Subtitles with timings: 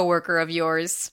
[0.00, 1.12] coworker of yours.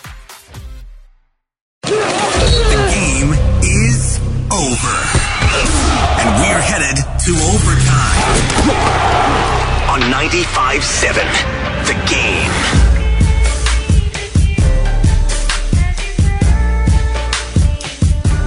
[1.91, 4.95] The game is over.
[6.21, 8.69] And we're headed to overtime.
[9.89, 11.15] On 95.7,
[11.85, 12.80] the game.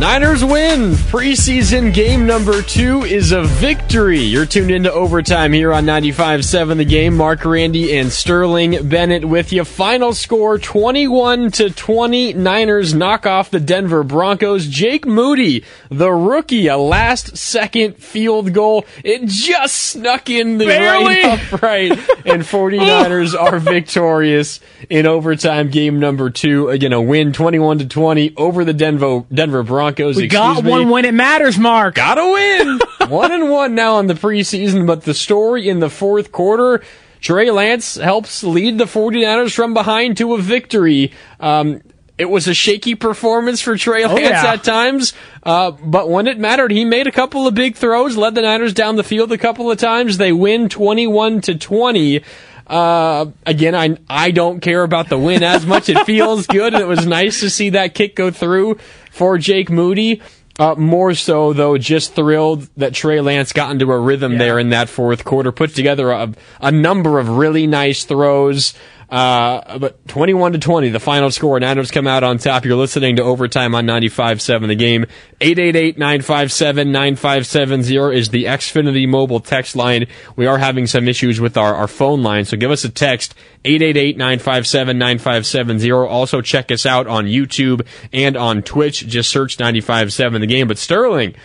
[0.00, 0.90] Niners win.
[0.90, 4.18] Preseason game number two is a victory.
[4.18, 7.16] You're tuned into overtime here on 95.7 The Game.
[7.16, 9.64] Marc Grandi and Sterling Bennett with you.
[9.64, 12.32] Final score 21 to 20.
[12.34, 14.66] Niners knock off the Denver Broncos.
[14.66, 18.84] Jake Moody, the rookie, a last second field goal.
[19.04, 21.22] It just snuck in the Barely.
[21.22, 21.92] right upright.
[22.26, 24.58] and 49ers are victorious
[24.90, 26.68] in overtime game number two.
[26.68, 29.83] Again, a win 21 to 20 over the Denver, Denver Broncos.
[30.16, 30.70] We excuse got me.
[30.70, 31.94] one when it matters, Mark.
[31.94, 32.80] Gotta win.
[33.10, 36.82] one and one now in the preseason, but the story in the fourth quarter,
[37.20, 41.12] Trey Lance helps lead the 49ers from behind to a victory.
[41.40, 41.82] Um,
[42.16, 44.52] it was a shaky performance for Trey Lance yeah.
[44.52, 48.36] at times, uh, but when it mattered, he made a couple of big throws, led
[48.36, 50.16] the Niners down the field a couple of times.
[50.16, 52.22] They win 21 to 20.
[52.66, 55.88] Uh, again, I I don't care about the win as much.
[55.88, 58.78] It feels good, and it was nice to see that kick go through
[59.14, 60.20] for Jake Moody.
[60.58, 64.70] Uh, more so though, just thrilled that Trey Lance got into a rhythm there in
[64.70, 68.74] that fourth quarter, put together a, a number of really nice throws.
[69.14, 71.60] Uh, but 21 to 20, the final score.
[71.60, 72.64] Niners come out on top.
[72.64, 75.06] You're listening to overtime on 95.7 the game.
[75.40, 80.08] 888-957-9570 is the Xfinity mobile text line.
[80.34, 83.36] We are having some issues with our, our phone line, so give us a text.
[83.62, 86.10] 888-957-9570.
[86.10, 89.06] Also check us out on YouTube and on Twitch.
[89.06, 90.66] Just search 95.7 the game.
[90.66, 91.36] But Sterling,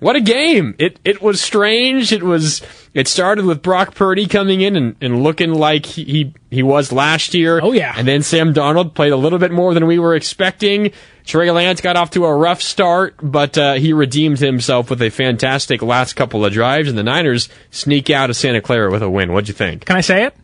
[0.00, 0.74] what a game!
[0.78, 2.12] It it was strange.
[2.12, 2.62] It was
[2.94, 7.32] it started with Brock Purdy coming in and, and looking like he, he was last
[7.32, 7.60] year.
[7.62, 7.94] Oh, yeah.
[7.96, 10.90] And then Sam Darnold played a little bit more than we were expecting.
[11.24, 15.10] Trey Lance got off to a rough start, but uh, he redeemed himself with a
[15.10, 19.10] fantastic last couple of drives, and the Niners sneak out of Santa Clara with a
[19.10, 19.32] win.
[19.32, 19.84] What'd you think?
[19.84, 20.34] Can I say it?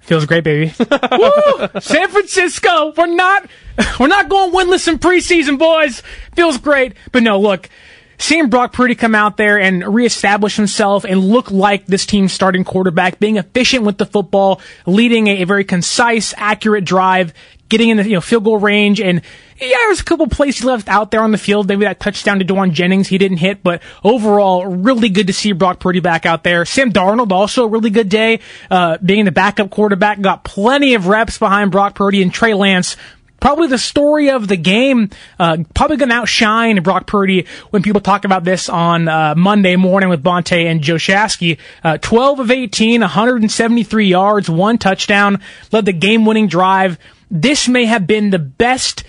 [0.00, 0.72] Feels great, baby.
[0.78, 1.80] Woo!
[1.80, 3.46] San Francisco, we're not,
[4.00, 6.02] we're not going winless in preseason, boys.
[6.34, 7.68] Feels great, but no, look.
[8.22, 12.62] Seeing Brock Purdy come out there and reestablish himself and look like this team's starting
[12.62, 17.34] quarterback, being efficient with the football, leading a, a very concise, accurate drive,
[17.68, 19.22] getting in the you know field goal range, and
[19.60, 21.66] yeah, there's a couple plays he left out there on the field.
[21.66, 25.50] Maybe that touchdown to Jauan Jennings he didn't hit, but overall, really good to see
[25.50, 26.64] Brock Purdy back out there.
[26.64, 28.38] Sam Darnold also a really good day,
[28.70, 32.96] uh, being the backup quarterback, got plenty of reps behind Brock Purdy and Trey Lance
[33.42, 35.10] probably the story of the game.
[35.38, 39.74] Uh, probably going to outshine Brock Purdy when people talk about this on uh, Monday
[39.74, 41.58] morning with Bonta and Joe Shasky.
[41.82, 45.42] Uh, 12 of 18, 173 yards, one touchdown,
[45.72, 46.98] led the game-winning drive.
[47.32, 49.02] This may have been the best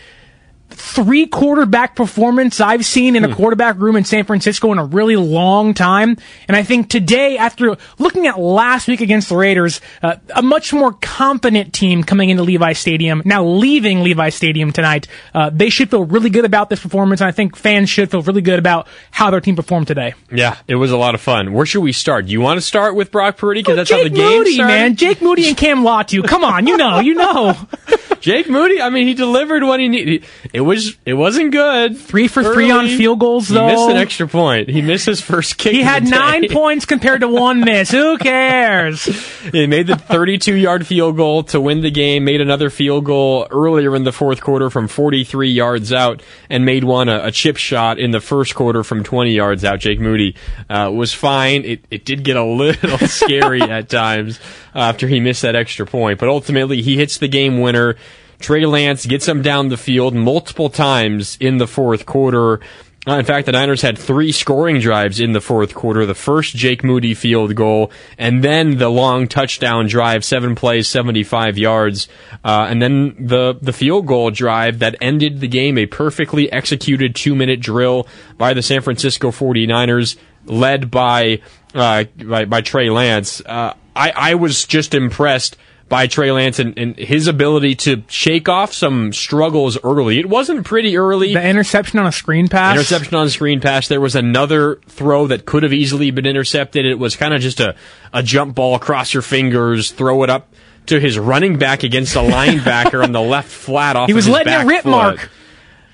[0.74, 5.16] three quarterback performance I've seen in a quarterback room in San Francisco in a really
[5.16, 6.18] long time.
[6.48, 10.74] And I think today, after looking at last week against the Raiders, uh, a much
[10.74, 15.90] more confident team coming into Levi Stadium, now leaving Levi Stadium tonight, uh, they should
[15.90, 17.22] feel really good about this performance.
[17.22, 20.14] And I think fans should feel really good about how their team performed today.
[20.32, 21.54] Yeah, it was a lot of fun.
[21.54, 22.26] Where should we start?
[22.26, 24.54] Do you want to start with Brock Purdy because that's Jake how the game Moody,
[24.56, 24.74] started?
[24.74, 24.96] man.
[24.96, 26.28] Jake Moody and Cam Latu.
[26.28, 27.56] Come on, you know, you know.
[28.22, 28.82] Jake Moody.
[28.82, 30.26] I mean, he delivered what he needed.
[30.54, 31.98] It was it wasn't good.
[31.98, 33.68] Three for three on field goals, though.
[33.68, 34.70] He missed an extra point.
[34.70, 35.74] He missed his first kick.
[35.74, 37.92] He had nine points compared to one miss.
[37.92, 39.06] Who cares?
[39.52, 43.48] He made the 32 yard field goal to win the game, made another field goal
[43.52, 47.58] earlier in the fourth quarter from 43 yards out, and made one a, a chip
[47.58, 49.80] shot in the first quarter from 20 yards out.
[49.80, 50.36] Jake Moody
[50.70, 51.64] uh, was fine.
[51.66, 54.40] It, it did get a little scary at times
[54.76, 57.96] after he missed that extra point, but ultimately he hits the game winner.
[58.44, 62.60] Trey Lance gets him down the field multiple times in the fourth quarter.
[63.08, 66.06] Uh, in fact, the Niners had three scoring drives in the fourth quarter.
[66.06, 71.58] The first Jake Moody field goal, and then the long touchdown drive, seven plays, 75
[71.58, 72.10] yards,
[72.44, 77.16] uh, and then the, the field goal drive that ended the game, a perfectly executed
[77.16, 78.08] two minute drill
[78.38, 81.40] by the San Francisco 49ers, led by,
[81.74, 83.42] uh, by, by Trey Lance.
[83.46, 85.56] Uh, I, I was just impressed
[85.90, 90.20] by Trey Lance and, and his ability to shake off some struggles early.
[90.20, 91.34] It wasn't pretty early.
[91.34, 92.76] The interception on a screen pass.
[92.76, 93.88] Interception on the screen pass.
[93.88, 96.86] There was another throw that could have easily been intercepted.
[96.86, 97.76] It was kind of just a,
[98.12, 100.54] a jump ball across your fingers, throw it up
[100.88, 104.54] to his running back against a linebacker on the left flat off He was letting
[104.54, 104.90] it rip, foot.
[104.90, 105.30] Mark.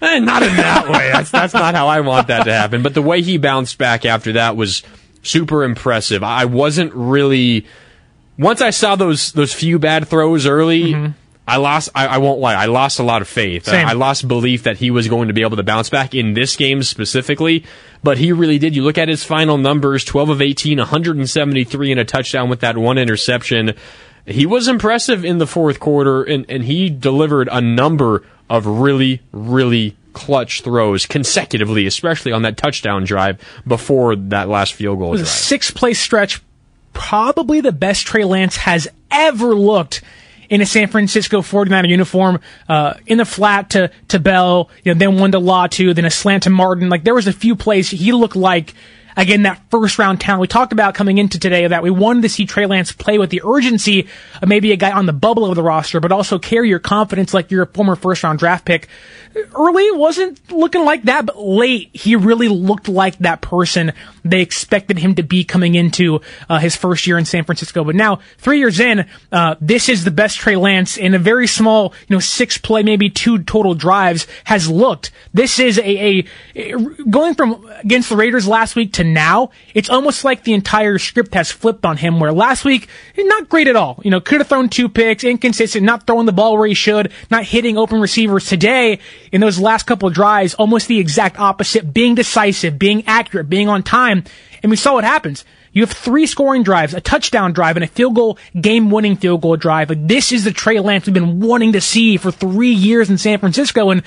[0.02, 1.12] Eh, not in that way.
[1.12, 2.84] That's that's not how I want that to happen.
[2.84, 4.82] But the way he bounced back after that was
[5.24, 6.24] super impressive.
[6.24, 7.66] I wasn't really
[8.40, 10.94] once I saw those those few bad throws early.
[10.94, 11.12] Mm-hmm.
[11.48, 11.90] I lost.
[11.96, 12.54] I, I won't lie.
[12.54, 13.68] I lost a lot of faith.
[13.68, 13.88] Uh, Same.
[13.88, 16.56] I lost belief that he was going to be able to bounce back in this
[16.56, 17.66] game specifically.
[18.04, 18.76] But he really did.
[18.76, 22.78] You look at his final numbers: twelve of 18, 173, and a touchdown with that
[22.78, 23.74] one interception.
[24.28, 29.22] He was impressive in the fourth quarter, and, and he delivered a number of really,
[29.32, 35.12] really clutch throws consecutively, especially on that touchdown drive before that last field goal It
[35.12, 36.42] was a six play stretch,
[36.94, 40.02] probably the best Trey Lance has ever looked
[40.50, 44.98] in a San Francisco 49er uniform, uh, in the flat to, to Bell, you know,
[44.98, 46.90] then one to Latu, then a slant to Martin.
[46.90, 48.74] Like there was a few plays he looked like,
[49.16, 50.42] again, that first round talent.
[50.42, 53.30] We talked about coming into today that we wanted to see Trey Lance play with
[53.30, 54.08] the urgency
[54.42, 57.34] of maybe a guy on the bubble of the roster, but also carry your confidence
[57.34, 58.88] like you're a former first round draft pick.
[59.36, 63.94] Early wasn't looking like that, but late he really looked like that person
[64.24, 67.84] they expected him to be coming into uh, his first year in San Francisco.
[67.84, 71.48] But now, three years in, uh, this is the best Trey Lance in a very
[71.48, 75.12] small, you know, six play, maybe two total drives has looked.
[75.34, 76.26] This is a,
[76.56, 76.74] a
[77.10, 79.52] going from against the Raiders last week to now.
[79.74, 82.20] It's almost like the entire script has flipped on him.
[82.20, 82.88] Where last week,
[83.18, 84.00] not great at all.
[84.04, 87.12] You know, could have thrown two picks, inconsistent, not throwing the ball where he should,
[87.30, 88.48] not hitting open receivers.
[88.48, 89.00] Today,
[89.32, 93.70] in those last couple of drives, almost the exact opposite, being decisive, being accurate, being
[93.70, 94.24] on time.
[94.64, 95.46] And we saw what happens.
[95.72, 99.42] You have three scoring drives, a touchdown drive, and a field goal, game winning field
[99.42, 99.90] goal drive.
[99.90, 103.18] Like, this is the Trey Lance we've been wanting to see for three years in
[103.18, 103.92] San Francisco.
[103.92, 104.02] And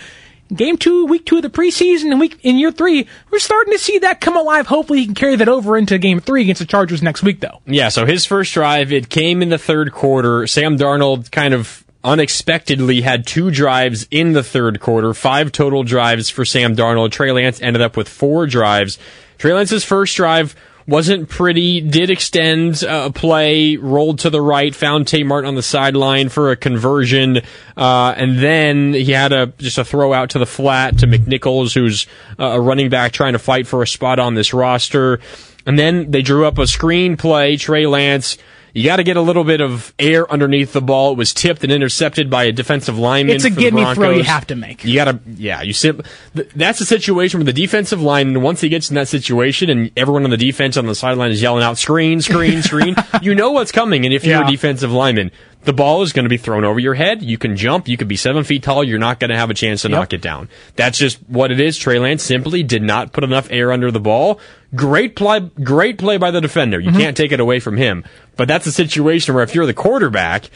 [0.54, 3.78] game two, week two of the preseason, and week in year three, we're starting to
[3.78, 4.66] see that come alive.
[4.66, 7.60] Hopefully, he can carry that over into game three against the Chargers next week, though.
[7.64, 10.46] Yeah, so his first drive, it came in the third quarter.
[10.48, 16.30] Sam Darnold kind of unexpectedly had two drives in the third quarter, five total drives
[16.30, 17.12] for Sam Darnold.
[17.12, 18.98] Trey Lance ended up with four drives.
[19.38, 20.54] Trey Lance's first drive
[20.86, 25.54] wasn't pretty, did extend uh, a play, rolled to the right, found Tay Martin on
[25.54, 27.40] the sideline for a conversion,
[27.76, 31.74] uh, and then he had a just a throw out to the flat to McNichols,
[31.74, 32.06] who's
[32.38, 35.20] uh, a running back trying to fight for a spot on this roster.
[35.64, 37.56] And then they drew up a screen play.
[37.56, 38.36] Trey Lance,
[38.74, 41.12] you got to get a little bit of air underneath the ball.
[41.12, 43.36] It was tipped and intercepted by a defensive lineman.
[43.36, 44.84] It's a give me throw you have to make.
[44.84, 46.02] You gotta, yeah, you sim-
[46.34, 50.24] That's a situation where the defensive lineman, once he gets in that situation and everyone
[50.24, 53.72] on the defense on the sideline is yelling out, screen, screen, screen, you know what's
[53.72, 54.04] coming.
[54.04, 55.30] And if you're a defensive lineman,
[55.64, 57.22] the ball is going to be thrown over your head.
[57.22, 57.86] You can jump.
[57.88, 58.82] You could be seven feet tall.
[58.82, 59.96] You're not going to have a chance to Yep.
[59.96, 60.48] knock it down.
[60.76, 61.76] That's just what it is.
[61.78, 64.40] Trey Lance simply did not put enough air under the ball.
[64.74, 66.80] Great play, great play by the defender.
[66.80, 66.98] You mm-hmm.
[67.00, 68.04] can't take it away from him.
[68.36, 70.50] But that's a situation where if you're the quarterback,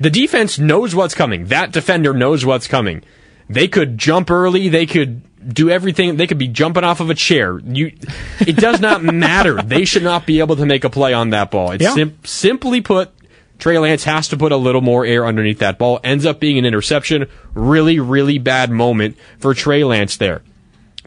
[0.00, 1.46] the defense knows what's coming.
[1.46, 3.02] That defender knows what's coming.
[3.48, 4.68] They could jump early.
[4.68, 5.22] They could
[5.54, 6.16] do everything.
[6.16, 7.58] They could be jumping off of a chair.
[7.60, 7.92] You,
[8.40, 9.60] it does not matter.
[9.62, 11.72] They should not be able to make a play on that ball.
[11.72, 11.94] It's Yeah.
[11.94, 13.10] sim- simply put,
[13.58, 16.00] Trey Lance has to put a little more air underneath that ball.
[16.04, 17.28] Ends up being an interception.
[17.54, 20.42] Really, really bad moment for Trey Lance there.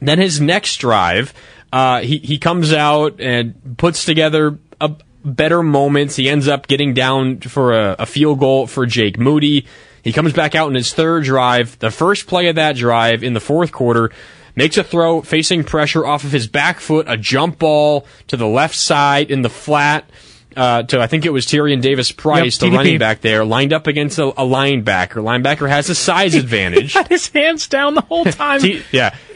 [0.01, 1.33] Then his next drive,
[1.73, 6.15] uh, he, he comes out and puts together a better moments.
[6.15, 9.65] He ends up getting down for a, a field goal for Jake Moody.
[10.03, 11.77] He comes back out in his third drive.
[11.79, 14.11] The first play of that drive in the fourth quarter
[14.55, 18.47] makes a throw facing pressure off of his back foot, a jump ball to the
[18.47, 20.09] left side in the flat.
[20.57, 23.73] Uh, to I think it was Tyrion Davis Price, Yep, the running back there, lined
[23.73, 25.21] up against a, a linebacker.
[25.23, 26.93] Linebacker has a size advantage.
[26.93, 28.59] he Had his hands down the whole time.
[28.61, 29.15] T- yeah,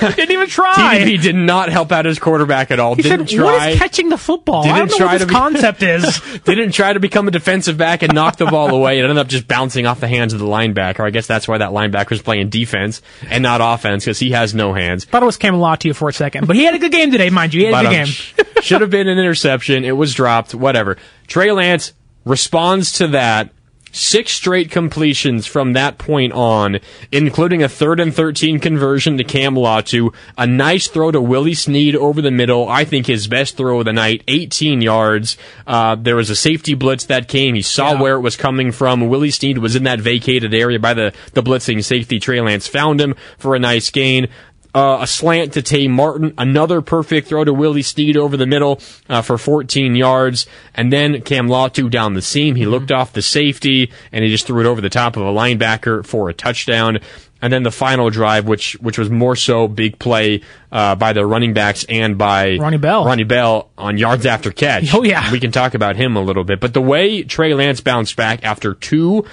[0.00, 0.74] Didn't even try.
[1.00, 2.94] TDP did not help out his quarterback at all.
[2.94, 3.44] He didn't said, try.
[3.44, 4.62] "What is catching the football?
[4.64, 7.30] I Didn't don't know try what this be- concept is." didn't try to become a
[7.30, 8.98] defensive back and knock the ball away.
[8.98, 11.00] It ended up just bouncing off the hands of the linebacker.
[11.06, 14.54] I guess that's why that linebacker was playing defense and not offense because he has
[14.54, 15.04] no hands.
[15.04, 17.30] Thought it was Cam Latu for a second, but he had a good game today,
[17.30, 17.60] mind you.
[17.60, 18.04] He had But, a good um,
[18.44, 18.46] game.
[18.62, 19.84] should have been an interception.
[19.84, 20.54] It was dropped.
[20.54, 20.96] Whatever.
[21.26, 21.92] Trey Lance
[22.24, 23.50] responds to that.
[23.98, 29.54] Six straight completions from that point on, including a third and 13 conversion to Cam
[29.54, 32.68] Latu, a nice throw to Willie Snead over the middle.
[32.68, 35.38] I think his best throw of the night, 18 yards.
[35.66, 37.54] Uh, there was a safety blitz that came.
[37.54, 38.02] He saw Yeah.
[38.02, 39.08] where it was coming from.
[39.08, 42.20] Willie Snead was in that vacated area by the, the blitzing safety.
[42.20, 44.28] Trey Lance found him for a nice gain
[44.76, 48.78] uh, a slant to Tay Martin, another perfect throw to Willie Snead over the middle
[49.08, 52.56] uh, for 14 yards, and then Cam Latu down the seam.
[52.56, 55.32] He looked off the safety and he just threw it over the top of a
[55.32, 56.98] linebacker for a touchdown.
[57.40, 60.42] And then the final drive, which which was more so big play
[60.72, 63.04] uh, by the running backs and by Ronnie Bell.
[63.04, 64.94] Ronnie Bell on yards after catch.
[64.94, 65.30] Oh, yeah.
[65.32, 66.60] we can talk about him a little bit.
[66.60, 69.26] But the way Trey Lance bounced back after two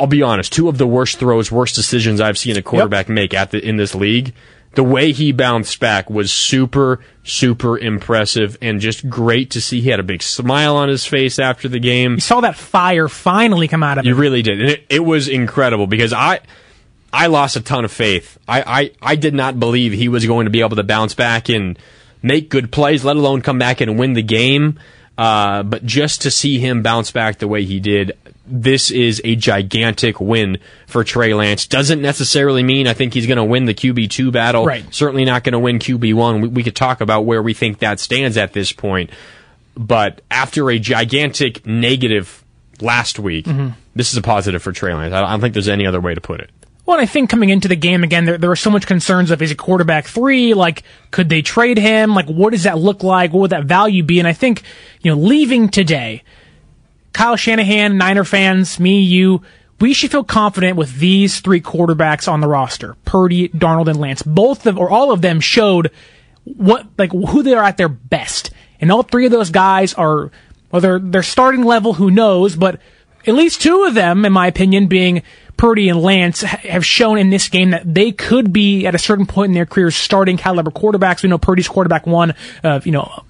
[0.00, 3.34] I'll, be honest, two of the worst throws, worst decisions I've seen a quarterback make
[3.34, 4.34] at the in this league.
[4.74, 9.80] The way he bounced back was super, super impressive and just great to see.
[9.80, 12.14] He had a big smile on his face after the game.
[12.14, 14.08] You saw that fire finally come out of him.
[14.08, 14.60] You really did.
[14.60, 16.40] And it, it was incredible because I
[17.12, 18.36] I lost a ton of faith.
[18.48, 21.48] I, I, I did not believe he was going to be able to bounce back
[21.48, 21.78] and
[22.22, 24.80] make good plays, let alone come back and win the game.
[25.16, 29.36] Uh, but just to see him bounce back the way he did, this is a
[29.36, 31.66] gigantic win for Trey Lance.
[31.66, 34.66] Doesn't necessarily mean I think he's going to win the QB2 battle.
[34.66, 34.84] Right.
[34.92, 36.42] Certainly not going to win QB1.
[36.42, 39.10] We, we could talk about where we think that stands at this point.
[39.76, 42.44] But after a gigantic negative
[42.80, 43.46] last week,
[43.94, 45.14] this is a positive for Trey Lance.
[45.14, 46.50] I don't think there's any other way to put it.
[46.86, 49.40] Well, I think coming into the game again, there, there were so much concerns of
[49.40, 50.52] is he quarterback three?
[50.52, 52.14] Like, could they trade him?
[52.14, 53.32] Like, what does that look like?
[53.32, 54.18] What would that value be?
[54.18, 54.62] And I think,
[55.00, 56.22] you know, leaving today,
[57.14, 59.40] Kyle Shanahan, Niner fans, me, you,
[59.80, 62.96] we should feel confident with these three quarterbacks on the roster.
[63.06, 64.22] Purdy, Darnold, and Lance.
[64.22, 65.90] Both of, or all of them showed
[66.44, 68.50] what, like, who they are at their best.
[68.78, 70.30] And all three of those guys are,
[70.68, 72.78] whether they're starting level, who knows, but
[73.26, 75.22] at least two of them, in my opinion, being
[75.56, 79.26] Purdy and Lance, have shown in this game that they could be at a certain
[79.26, 81.22] point in their careers starting caliber quarterbacks.
[81.22, 83.22] We know Purdy's quarterback one, uh, you know,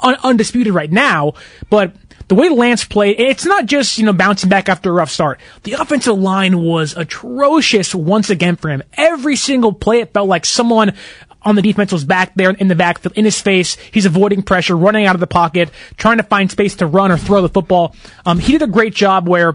[0.00, 1.34] un- undisputed right now,
[1.68, 1.94] but
[2.28, 5.40] the way Lance played, it's not just, you know, bouncing back after a rough start.
[5.64, 8.82] The offensive line was atrocious once again for him.
[8.94, 10.94] Every single play, it felt like someone
[11.42, 13.76] on the defense was back there in the backfield, in his face.
[13.90, 17.16] He's avoiding pressure, running out of the pocket, trying to find space to run or
[17.16, 17.96] throw the football.
[18.24, 19.54] Um, he did a great job where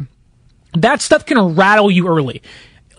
[0.77, 2.41] that stuff can rattle you early.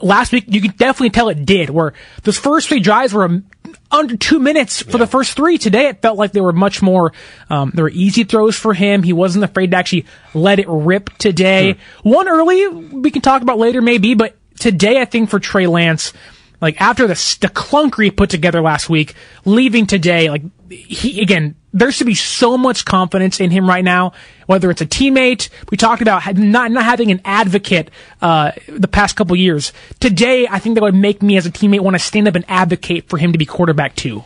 [0.03, 3.43] Last week, you could definitely tell it did, where those first three drives were
[3.91, 5.57] under two minutes for the first three.
[5.57, 7.15] Today, it felt like they were much more,
[7.49, 9.03] um, there were easy throws for him.
[9.03, 10.05] He wasn't afraid to actually
[10.35, 11.77] let it rip today.
[12.03, 16.13] One early, we can talk about later maybe, but today, I think for Trey Lance,
[16.61, 21.55] like after the, the clunker he put together last week, leaving today, like he, again,
[21.73, 24.13] there should be so much confidence in him right now,
[24.47, 25.51] whether it's a teammate.
[25.71, 27.91] We talked about not, not having an advocate,
[28.23, 29.73] uh, the past couple years.
[30.01, 32.45] Today, I think that would make me as a teammate want to stand up and
[32.49, 34.25] advocate for him to be quarterback two.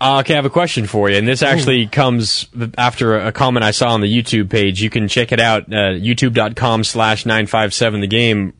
[0.00, 3.64] Uh, okay, I have a question for you, and this actually comes after a comment
[3.64, 4.80] I saw on the YouTube page.
[4.80, 8.54] You can check it out, uh, youtube.com slash 957 the game.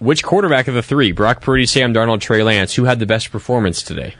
[0.00, 3.30] Which quarterback of the three, Brock Purdy, Sam Darnold, Trey Lance, who had the best
[3.30, 4.14] performance today?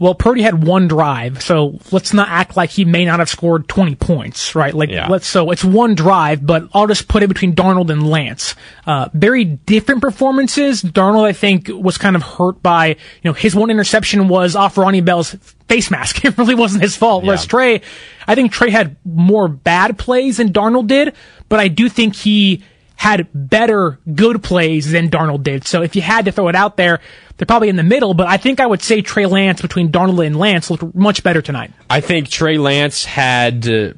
[0.00, 3.66] Well, Purdy had one drive, so let's not act like he may not have scored
[3.66, 4.72] 20 points, right?
[4.72, 5.08] Like, Yeah.
[5.08, 8.54] let's, so it's one drive, but I'll just put it between Darnold and Lance.
[8.86, 10.84] Uh, very different performances.
[10.84, 14.78] Darnold, I think, was kind of hurt by, you know, his one interception was off
[14.78, 15.34] Ronnie Bell's
[15.68, 16.24] face mask.
[16.24, 17.24] It really wasn't his fault.
[17.24, 17.48] Whereas Yeah.
[17.50, 17.80] Trey,
[18.28, 21.12] I think Trey had more bad plays than Darnold did,
[21.48, 22.62] but I do think he
[23.00, 25.64] had better good plays than Darnold did.
[25.64, 26.98] So if you had to throw it out there,
[27.36, 30.26] they're probably in the middle, but I think I would say Trey Lance between Darnold
[30.26, 31.70] and Lance looked much better tonight.
[31.88, 33.92] I think Trey Lance had uh,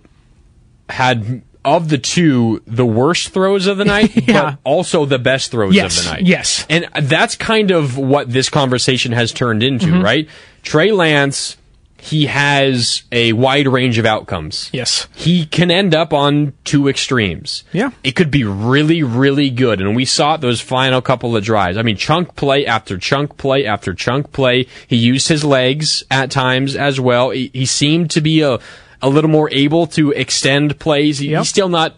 [0.88, 4.42] had of the two, the worst throws of the night, Yeah.
[4.42, 6.22] but also the best throws Yes, of the night.
[6.26, 6.66] yes.
[6.68, 10.02] And that's kind of what this conversation has turned into, Mm-hmm.
[10.02, 10.28] right?
[10.62, 11.56] Trey Lance,
[12.00, 14.70] he has a wide range of outcomes.
[14.72, 15.06] Yes.
[15.14, 17.64] He can end up on two extremes.
[17.72, 17.90] Yeah.
[18.04, 19.80] It could be really, really good.
[19.80, 21.76] And we saw it those final couple of drives.
[21.76, 24.66] I mean, chunk play after chunk play after chunk play.
[24.86, 27.30] He used his legs at times as well.
[27.30, 28.58] He, he seemed to be a,
[29.02, 31.18] a little more able to extend plays.
[31.18, 31.38] He- Yep.
[31.40, 31.94] He's still not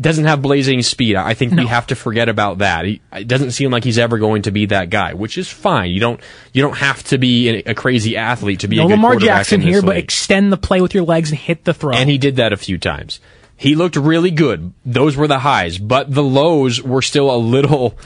[0.00, 1.16] doesn't have blazing speed.
[1.16, 2.84] I think we have to forget about that.
[2.84, 5.90] He, it doesn't seem like he's ever going to be that guy, which is fine.
[5.90, 6.20] You don't
[6.52, 9.38] you don't have to be a, crazy athlete to be No a good Lamar quarterback
[9.40, 11.94] Jackson here, but extend the play with your legs and hit the throw.
[11.94, 13.18] and he did that a few times.
[13.56, 14.72] He looked really good.
[14.84, 17.96] Those were the highs, but the lows were still a little.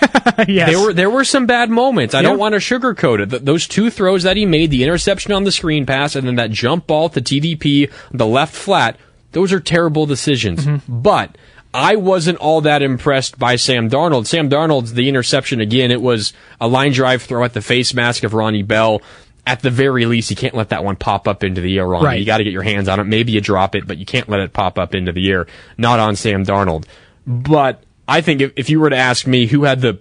[0.48, 0.68] yes.
[0.70, 2.14] There were there were some bad moments.
[2.14, 2.28] I Yeah.
[2.30, 3.30] don't want to sugarcoat it.
[3.30, 6.36] Th- those two throws that he made, the interception on the screen pass, and then
[6.36, 8.98] that jump ball to TDP, the left flat.
[9.36, 10.64] Those are terrible decisions.
[10.64, 11.00] Mm-hmm.
[11.02, 11.36] But
[11.74, 14.26] I wasn't all that impressed by Sam Darnold.
[14.26, 15.90] Sam Darnold's the interception again.
[15.90, 19.02] It was a line drive throw at the face mask of Ronnie Bell.
[19.46, 22.06] At the very least, you can't let that one pop up into the air, Ronnie.
[22.06, 22.18] Right.
[22.18, 23.04] You got to get your hands on it.
[23.04, 25.46] Maybe you drop it, but you can't let it pop up into the air.
[25.76, 26.86] Not on Sam Darnold.
[27.26, 30.00] But I think if, if you were to ask me who had the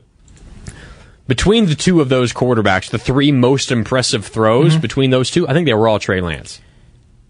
[1.27, 4.81] between the two of those quarterbacks, the three most impressive throws Mm-hmm.
[4.81, 6.61] between those two, I think they were all Trey Lance.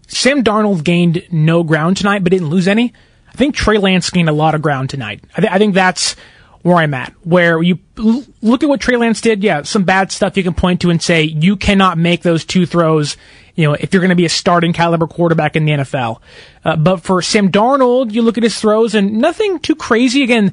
[0.06, 2.92] Sam Darnold gained no ground tonight, but didn't lose any.
[3.28, 5.22] I think Trey Lance gained a lot of ground tonight.
[5.36, 6.16] I, th- I think that's
[6.62, 7.12] where I'm at.
[7.22, 10.54] Where you l- look at what Trey Lance did, yeah, some bad stuff you can
[10.54, 13.16] point to and say you cannot make those two throws.
[13.54, 16.20] You know, if you're going to be a starting caliber quarterback in the NFL.
[16.64, 20.22] Uh, but for Sam Darnold, you look at his throws and nothing too crazy.
[20.22, 20.52] Again,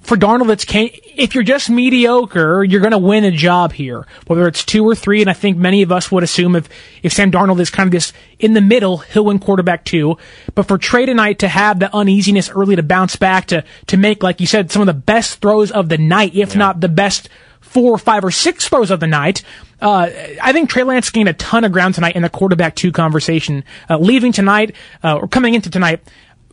[0.00, 4.06] for Darnold, it's can if you're just mediocre, you're going to win a job here,
[4.26, 5.20] whether it's two or three.
[5.20, 6.68] And I think many of us would assume if
[7.02, 10.18] if Sam Darnold is kind of this in the middle, he'll win quarterback two.
[10.54, 14.22] But for Trey tonight to have the uneasiness early to bounce back to to make,
[14.22, 17.28] like you said, some of the best throws of the night, if not the best
[17.60, 19.42] four, or five, or six throws of the night.
[19.80, 20.08] Uh,
[20.42, 23.64] I think Trey Lance gained a ton of ground tonight in the quarterback two conversation.
[23.90, 24.74] Uh, leaving tonight,
[25.04, 26.00] uh, or coming into tonight,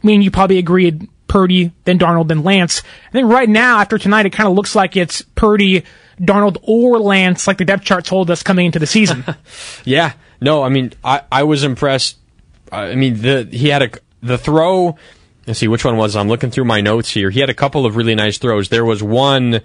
[0.03, 2.83] I mean, you probably agreed Purdy, then Darnold, then Lance.
[3.09, 5.83] I think right now, after tonight, it kind of looks like it's Purdy,
[6.21, 9.25] Darnold, or Lance, like the depth chart told us coming into the season.
[9.83, 12.17] Yeah, no, I mean, I, I was impressed.
[12.71, 13.89] I mean, the he had a
[14.21, 14.95] the throw.
[15.47, 16.15] Let's see which one was.
[16.15, 17.31] I'm looking through my notes here.
[17.31, 18.69] He had a couple of really nice throws.
[18.69, 19.61] There was one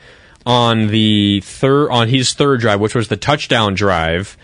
[0.46, 4.38] on the third on his third drive, which was the touchdown drive.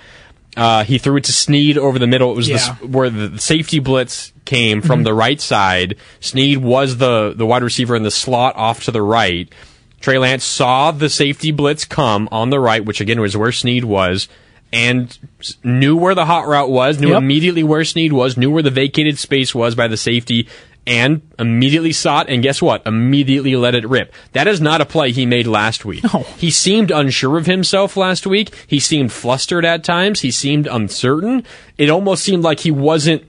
[0.59, 2.31] Uh, he threw it to Snead over the middle.
[2.33, 2.57] It was Yeah.
[2.57, 5.05] s where the safety blitz came from mm-hmm.
[5.05, 5.97] the right side.
[6.21, 9.53] Snead was the the wide receiver in the slot off to the right.
[10.01, 13.85] Trey Lance saw the safety blitz come on the right, which again was where Snead
[13.85, 14.29] was,
[14.73, 15.17] and
[15.63, 17.19] knew where the hot route was, knew Yep.
[17.19, 20.47] immediately where Snead was, knew where the vacated space was by the safety,
[20.87, 22.87] and immediately saw it, and guess what?
[22.87, 24.13] Immediately let it rip.
[24.33, 26.05] That is not a play he made last week.
[26.13, 26.21] No.
[26.37, 28.55] He seemed unsure of himself last week.
[28.67, 30.21] He seemed flustered at times.
[30.21, 31.47] He seemed uncertain.
[31.79, 33.25] It almost seemed like he wasn't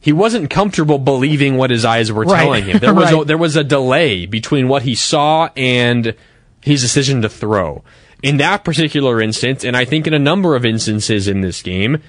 [0.00, 2.42] he wasn't comfortable believing what his eyes were Right.
[2.42, 2.78] telling him.
[2.78, 6.14] There was a, there was a delay between what he saw and
[6.62, 7.82] his decision to throw.
[8.22, 12.02] In that particular instance, and I think in a number of instances in this game,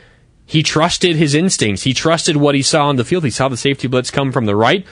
[0.45, 1.83] he trusted his instincts.
[1.83, 3.23] He trusted what he saw on the field.
[3.23, 4.85] He saw the safety blitz come from the right.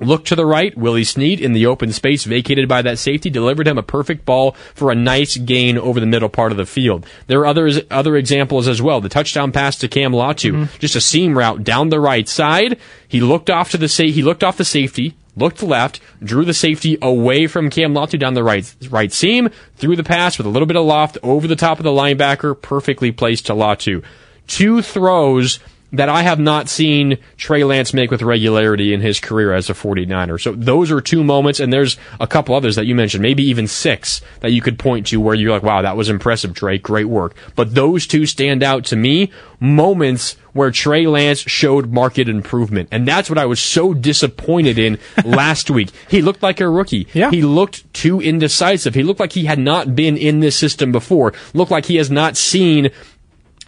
[0.00, 0.76] Look to the right.
[0.76, 4.52] Willie Snead in the open space vacated by that safety delivered him a perfect ball
[4.74, 7.04] for a nice gain over the middle part of the field.
[7.26, 9.00] There are others, other examples as well.
[9.00, 10.78] The touchdown pass to Cam Latu, mm-hmm.
[10.78, 12.78] just a seam route down the right side.
[13.08, 16.54] He looked off to the sa- he looked off the safety, looked left, drew the
[16.54, 20.50] safety away from Cam Latu down the right right seam, threw the pass with a
[20.50, 24.04] little bit of loft over the top of the linebacker, perfectly placed to Latu.
[24.46, 25.58] Two throws
[25.92, 29.74] that I have not seen Trey Lance make with regularity in his career as a
[29.74, 30.40] 49er.
[30.40, 33.66] So those are two moments, and there's a couple others that you mentioned, maybe even
[33.66, 37.06] six that you could point to where you're like, wow, that was impressive, Trey, great
[37.06, 37.34] work.
[37.54, 42.88] But those two stand out to me, moments where Trey Lance showed market improvement.
[42.90, 45.90] And that's what I was so disappointed in last week.
[46.08, 47.06] He looked like a rookie.
[47.12, 47.30] Yeah.
[47.30, 48.94] He looked too indecisive.
[48.94, 51.32] He looked like he had not been in this system before.
[51.54, 52.90] Looked like he has not seen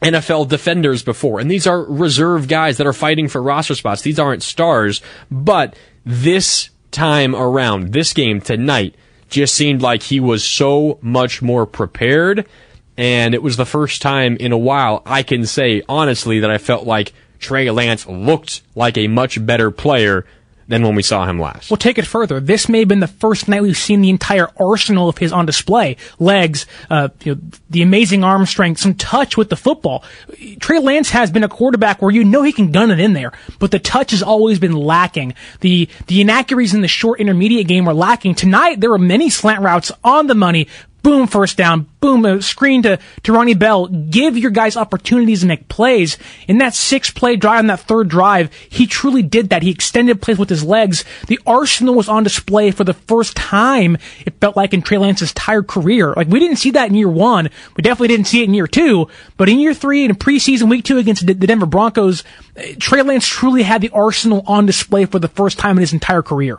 [0.02, 1.40] NFL defenders before.
[1.40, 4.02] And these are reserve guys that are fighting for roster spots.
[4.02, 5.02] These aren't stars.
[5.30, 8.94] But this time around, this game tonight,
[9.28, 12.46] just seemed like he was so much more prepared.
[12.96, 16.58] And it was the first time in a while I can say honestly that I
[16.58, 20.26] felt like Trey Lance looked like a much better player
[20.70, 21.68] than when we saw him last.
[21.68, 22.38] We'll take it further.
[22.38, 25.44] This may have been the first night we've seen the entire arsenal of his on
[25.44, 25.96] display.
[26.20, 30.04] Legs, uh, you know, the amazing arm strength, some touch with the football.
[30.60, 33.32] Trey Lance has been a quarterback where you know he can gun it in there,
[33.58, 35.34] but the touch has always been lacking.
[35.60, 38.36] The the inaccuracies in the short intermediate game were lacking.
[38.36, 40.68] Tonight there were many slant routes on the money,
[41.02, 43.86] boom, first down, boom, a screen to, to Ronnie Bell.
[43.86, 46.18] Give your guys opportunities to make plays.
[46.48, 49.62] In that six play drive, on that third drive, he truly did that.
[49.62, 51.04] He extended plays with his legs.
[51.26, 55.30] The arsenal was on display for the first time, it felt like in Trey Lance's
[55.30, 56.14] entire career.
[56.16, 57.50] Like, we didn't see that in year one.
[57.76, 59.08] We definitely didn't see it in year two.
[59.36, 62.24] But in year three, in preseason week two against the Denver Broncos,
[62.56, 65.92] eh, Trey Lance truly had the arsenal on display for the first time in his
[65.92, 66.58] entire career.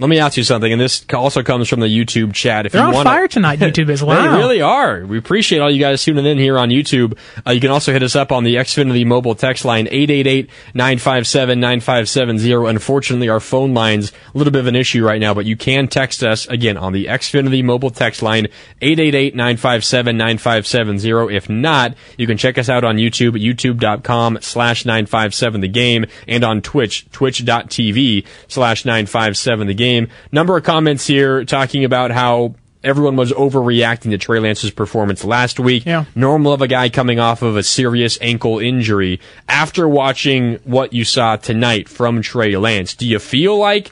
[0.00, 2.64] Let me ask you something, and this also comes from the YouTube chat.
[2.64, 4.22] If They're you on wanna, fire tonight, YouTube is wow.
[4.22, 5.04] they really are.
[5.04, 7.18] We appreciate all you guys tuning in here on YouTube.
[7.46, 12.70] Uh, you can also hit us up on the Xfinity mobile text line 888-957-9570.
[12.70, 15.86] Unfortunately, our phone line's a little bit of an issue right now, but you can
[15.86, 18.46] text us again on the Xfinity mobile text line
[18.80, 21.36] 888-957-9570.
[21.36, 26.42] If not, you can check us out on YouTube youtube.com slash 957 the game and
[26.42, 30.08] on Twitch, twitch.tv slash 957 the game game.
[30.32, 35.60] Number of comments here talking about how everyone was overreacting to Trey Lance's performance last
[35.60, 35.84] week.
[35.84, 36.04] Yeah.
[36.14, 39.20] Normal of a guy coming off of a serious ankle injury.
[39.48, 43.90] After watching what you saw tonight from Trey Lance, do you feel like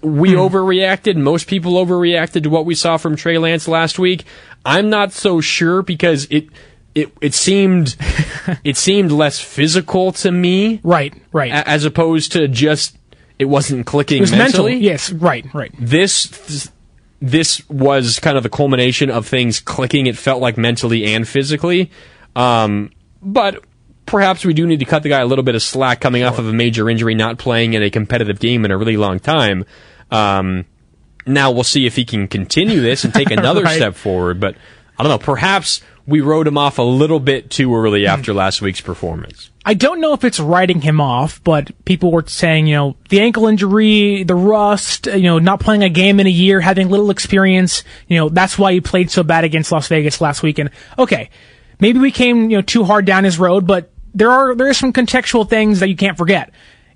[0.00, 0.38] we hmm.
[0.38, 1.16] overreacted?
[1.16, 4.24] Most people overreacted to what we saw from Trey Lance last week.
[4.64, 6.48] I'm not so sure because it
[6.94, 7.96] it it seemed
[8.64, 10.80] it seemed less physical to me.
[10.82, 11.52] Right, right.
[11.52, 12.98] As opposed to just
[13.38, 14.72] it wasn't clicking it was mentally.
[14.72, 14.84] Mental.
[14.84, 15.72] Yes, right, right.
[15.78, 16.70] This
[17.20, 20.06] this was kind of the culmination of things clicking.
[20.06, 21.90] It felt like mentally and physically.
[22.34, 22.90] Um,
[23.22, 23.64] but
[24.04, 26.28] perhaps we do need to cut the guy a little bit of slack coming sure.
[26.28, 29.18] off of a major injury, not playing in a competitive game in a really long
[29.18, 29.64] time.
[30.10, 30.66] Um,
[31.26, 33.76] now we'll see if he can continue this and take another right.
[33.76, 34.38] step forward.
[34.38, 34.56] But
[34.98, 35.18] I don't know.
[35.18, 39.50] Perhaps we wrote him off a little bit too early after last week's performance.
[39.64, 43.20] I don't know if it's writing him off, but people were saying, you know, the
[43.20, 47.10] ankle injury, the rust, you know, not playing a game in a year, having little
[47.10, 50.70] experience, you know, that's why he played so bad against Las Vegas last weekend.
[50.96, 51.30] Okay.
[51.80, 54.74] Maybe we came, you know, too hard down his road, but there are, there are
[54.74, 56.52] some contextual things that you can't forget.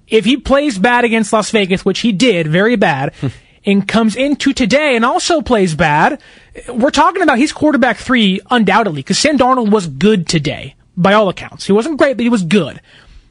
[0.07, 3.13] If he plays bad against Las Vegas, which he did, very bad,
[3.65, 6.21] and comes into today and also plays bad,
[6.69, 11.29] we're talking about he's quarterback three undoubtedly because Sam Darnold was good today by all
[11.29, 11.67] accounts.
[11.67, 12.81] He wasn't great, but he was good.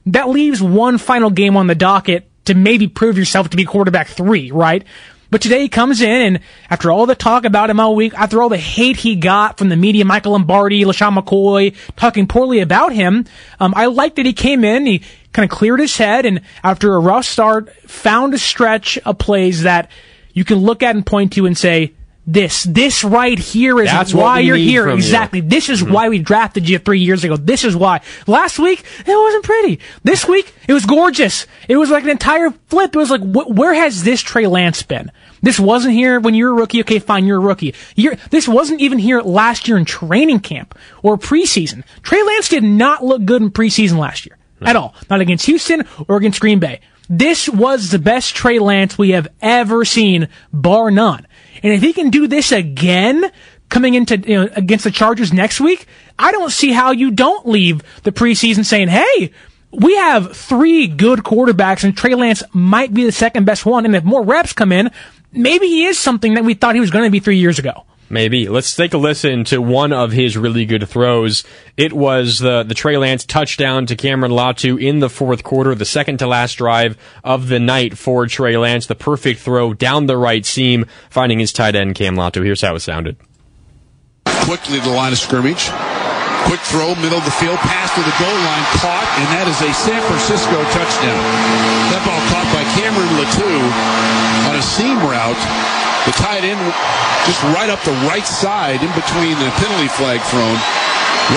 [0.06, 4.08] That leaves one final game on the docket to maybe prove yourself to be quarterback
[4.08, 4.84] three, right?
[5.32, 6.40] But today he comes in and
[6.70, 9.70] after all the talk about him all week, after all the hate he got from
[9.70, 13.26] the media, Michael Lombardi, LeSean McCoy, talking poorly about him,
[13.60, 16.96] um, I like that he came in, he kind of cleared his head and after
[16.96, 19.92] a rough start, found a stretch of plays that
[20.34, 21.94] you can look at and point to and say,
[22.34, 22.64] this.
[22.64, 24.88] This right here is That's why you're here.
[24.90, 25.40] Exactly.
[25.40, 25.48] You.
[25.48, 25.94] This is mm-hmm.
[25.94, 27.36] why we drafted you three years ago.
[27.36, 28.02] This is why.
[28.28, 29.80] Last week, it wasn't pretty.
[30.04, 31.48] This week, it was gorgeous.
[31.68, 32.96] It was like an entire flip.
[32.96, 35.12] It was like, wh- where has this Trey Lance been?
[35.42, 36.82] This wasn't here when you were a rookie.
[36.82, 37.74] Okay, fine, you're a rookie.
[37.96, 41.84] You're, this wasn't even here last year in training camp or preseason.
[42.04, 44.38] Trey Lance did not look good in preseason last year.
[44.62, 44.94] At all.
[45.10, 46.82] Not against Houston or against Green Bay.
[47.10, 51.26] This was the best Trey Lance we have ever seen, bar none.
[51.64, 53.32] And if he can do this again,
[53.70, 57.48] coming into you know, against the Chargers next week, I don't see how you don't
[57.48, 59.32] leave the preseason saying, "Hey,
[59.72, 63.86] we have three good quarterbacks, and Trey Lance might be the second best one.
[63.86, 64.92] And if more reps come in,
[65.32, 67.86] maybe he is something that we thought he was going to be three years ago."
[68.10, 68.50] Maybe.
[68.50, 71.44] Let's take a listen to one of his really good throws.
[71.78, 75.86] It was the, the Trey Lance touchdown to Cameron Latu in the fourth quarter, the
[75.86, 78.88] second to last drive of the night for Trey Lance.
[78.88, 82.44] The perfect throw down the right seam, finding his tight end Cam Latu.
[82.44, 83.16] Here's how it sounded.
[84.26, 85.70] Quickly to the line of scrimmage.
[86.50, 89.60] Quick throw, middle of the field, pass to the goal line, caught, and that is
[89.62, 91.22] a San Francisco touchdown.
[91.94, 93.54] That ball caught by Cameron Latu
[94.50, 95.38] on a seam route
[96.10, 96.58] the tight end
[97.26, 100.58] just right up the right side in between the penalty flag thrown.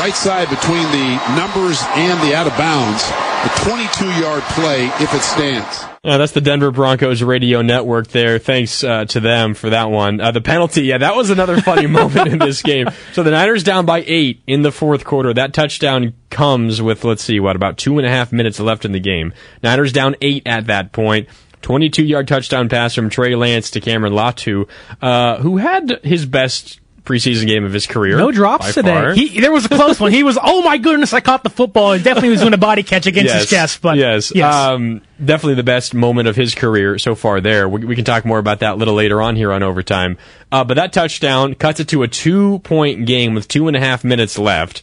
[0.00, 3.04] Right side between the numbers and the out of bounds.
[3.44, 5.84] A 22 yard play if it stands.
[6.04, 8.38] That's the Denver Broncos radio network there.
[8.38, 10.20] Thanks uh, to them for that one.
[10.20, 12.88] Uh, the penalty, yeah, that was another funny moment in this game.
[13.12, 15.34] So the Niners down by eight in the fourth quarter.
[15.34, 18.92] That touchdown comes with, let's see, what, about two and a half minutes left in
[18.92, 19.32] the game.
[19.62, 21.28] Niners down eight at that point.
[21.62, 24.68] 22 yard touchdown pass from Trey Lance to Cameron Latu,
[25.00, 28.16] uh, who had his best preseason game of his career.
[28.16, 29.14] No drops today.
[29.14, 30.12] He, there was a close one.
[30.12, 31.92] He was, oh my goodness, I caught the football.
[31.94, 33.82] He definitely was doing a body catch against his chest.
[33.82, 34.54] But yes, yes.
[34.54, 37.40] Um, definitely the best moment of his career so far.
[37.40, 40.16] There, we, we can talk more about that a little later on here on overtime.
[40.50, 44.04] Uh, but that touchdown cuts it to a two-point game with two and a half
[44.04, 44.82] minutes left.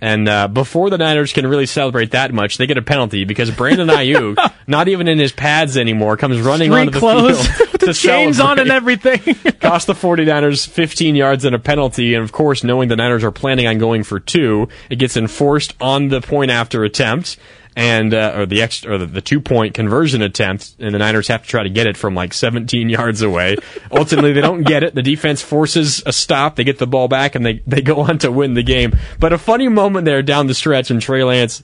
[0.00, 3.50] And uh, before the Niners can really celebrate that much, they get a penalty because
[3.50, 7.72] Brandon Aiyuk, not even in his pads anymore, comes running Street onto the clothes field
[7.72, 9.34] with the to chains on and everything.
[9.60, 12.14] Cost the 49ers 15 yards and a penalty.
[12.14, 15.74] And of course, knowing the Niners are planning on going for two, it gets enforced
[15.80, 17.36] on the point after attempt.
[17.80, 21.28] And, uh, or the extra, or the, the two point conversion attempt, and the Niners
[21.28, 23.56] have to try to get it from like 17 yards away.
[23.92, 24.96] Ultimately, they don't get it.
[24.96, 26.56] The defense forces a stop.
[26.56, 28.96] They get the ball back and they, they go on to win the game.
[29.20, 31.62] But a funny moment there down the stretch and Trey Lance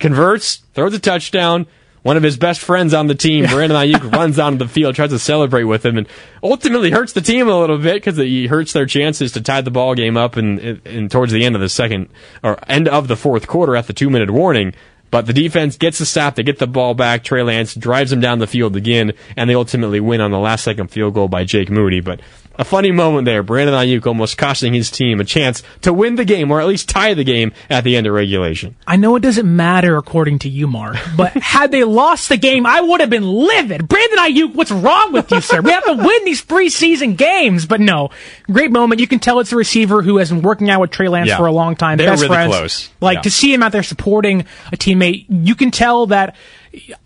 [0.00, 1.68] converts, throws a touchdown,
[2.02, 5.10] one of his best friends on the team, Brandon Aiyuk, runs onto the field, tries
[5.10, 6.08] to celebrate with him, and
[6.42, 9.70] ultimately hurts the team a little bit because he hurts their chances to tie the
[9.70, 12.08] ball game up and, and towards the end of the second
[12.42, 14.74] or end of the fourth quarter at the two minute warning.
[15.10, 17.24] But the defense gets the stop, they get the ball back.
[17.24, 20.64] Trey Lance drives them down the field again, and they ultimately win on the last
[20.64, 22.00] second field goal by Jake Moody.
[22.00, 22.20] But
[22.58, 23.42] a funny moment there.
[23.42, 26.88] Brandon Aiyuk almost costing his team a chance to win the game, or at least
[26.88, 28.74] tie the game at the end of regulation.
[28.86, 32.66] I know it doesn't matter according to you, Mark, but had they lost the game,
[32.66, 33.86] I would have been livid.
[33.88, 35.60] Brandon Aiyuk, what's wrong with you, sir?
[35.60, 37.64] We have to win these preseason games.
[37.66, 38.10] But no,
[38.50, 39.00] great moment.
[39.00, 41.36] You can tell it's a receiver who has been working out with Trey Lance Yeah.
[41.36, 41.98] for a long time.
[41.98, 42.56] They were best really friends.
[42.56, 42.90] close.
[43.00, 43.22] Like Yeah.
[43.22, 46.34] to see him out there supporting a teammate, you can tell that.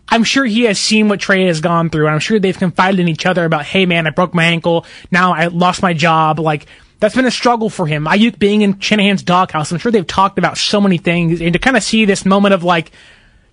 [0.09, 3.01] I'm sure he has seen what Trey has gone through, and I'm sure they've confided
[3.01, 6.39] in each other about, hey man, I broke my ankle, now I lost my job,
[6.39, 6.67] like,
[7.01, 8.05] that's been a struggle for him.
[8.05, 11.59] Aiyuk being in Shanahan's doghouse, I'm sure they've talked about so many things, and to
[11.59, 12.93] kind of see this moment of like,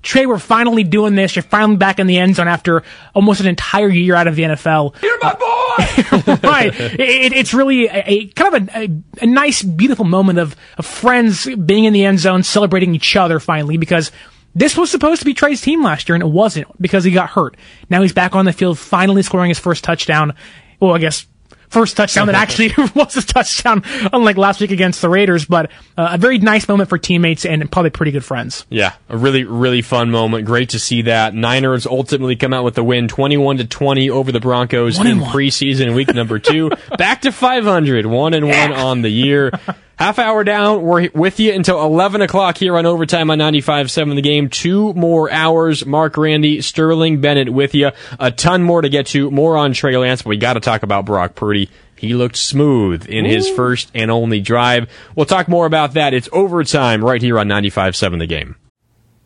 [0.02, 1.36] Trey, we're finally doing this.
[1.36, 4.44] You're finally back in the end zone after almost an entire year out of the
[4.44, 5.02] NFL.
[5.04, 6.48] You're my boy!
[6.48, 6.74] right.
[6.74, 10.86] It, it's really a, a kind of a, a, a nice, beautiful moment of, of
[10.86, 14.12] friends being in the end zone, celebrating each other finally, because
[14.60, 17.30] this was supposed to be Trey's team last year, and it wasn't because he got
[17.30, 17.56] hurt.
[17.90, 20.34] Now he's back on the field, finally scoring his first touchdown.
[20.82, 21.26] Well, I guess
[21.70, 25.46] first touchdown that actually was a touchdown, unlike last week against the Raiders.
[25.46, 28.66] But uh, a very nice moment for teammates and probably pretty good friends.
[28.70, 30.46] Yeah, a really, really fun moment.
[30.46, 31.34] Great to see that.
[31.34, 35.30] Niners ultimately come out with the win, 21 to 20 over the Broncos in one.
[35.32, 36.70] preseason week number two.
[36.98, 39.52] Back to 500, one and one on the year.
[40.00, 40.84] Half hour down.
[40.84, 44.48] We're with you until 11 o'clock here on Overtime on 95.7 The Game.
[44.48, 45.86] Two more hours.
[45.86, 47.92] Marc Grandi, Sterling Bennett with you.
[48.18, 49.30] A ton more to get to.
[49.30, 51.70] More on Trey Lance, but we got to talk about Brock Purdy.
[51.98, 54.90] He looked smooth in his first and only drive.
[55.18, 56.14] We'll talk more about that.
[56.14, 58.56] It's overtime right here on 95.7 The Game.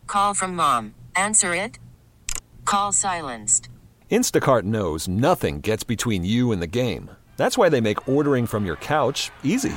[0.08, 0.96] Call from mom.
[1.14, 1.78] Answer it.
[2.64, 3.68] Call silenced.
[4.10, 7.12] Instacart knows nothing gets between you and the game.
[7.36, 9.76] That's why they make ordering from your couch easy.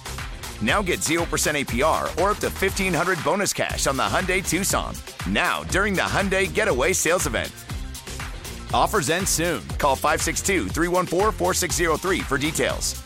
[0.61, 4.93] Now get 0% APR or up to 1500 bonus cash on the Hyundai Tucson.
[5.27, 7.51] Now, during the Hyundai Getaway Sales Event.
[8.73, 9.67] Offers end soon.
[9.79, 13.01] Call 562 314 4603 for details.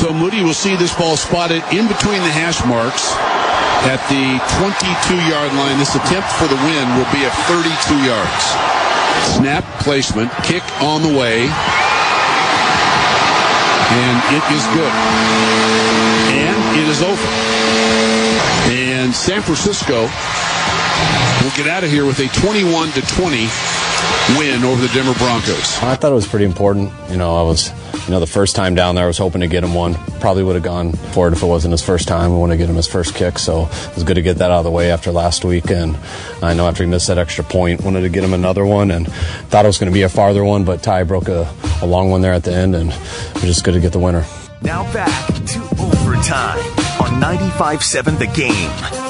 [0.00, 3.16] So Moody will see this ball spotted in between the hash marks.
[3.88, 5.78] at the 22-yard line.
[5.78, 8.44] This attempt for the win will be at 32 yards.
[9.36, 11.48] Snap placement, kick on the way,
[13.90, 14.92] and it is good.
[16.30, 17.28] And it is over.
[18.70, 20.02] And San Francisco
[21.42, 23.48] will get out of here with a 21 to 20
[24.38, 25.82] win over the Denver Broncos.
[25.82, 26.92] I thought it was pretty important.
[27.10, 27.70] You know, I was,
[28.10, 29.94] you know, the first time down there, I was hoping to get him one.
[30.18, 32.32] Probably would have gone for it if it wasn't his first time.
[32.32, 34.50] I want to get him his first kick, so it was good to get that
[34.50, 35.70] out of the way after last week.
[35.70, 35.96] And
[36.42, 39.06] I know after he missed that extra point, wanted to get him another one, and
[39.46, 41.48] thought it was going to be a farther one, but Ty broke a,
[41.82, 44.24] a long one there at the end, and was just good to get the winner.
[44.60, 46.58] Now back to overtime
[47.00, 49.09] on 95 7 The Game.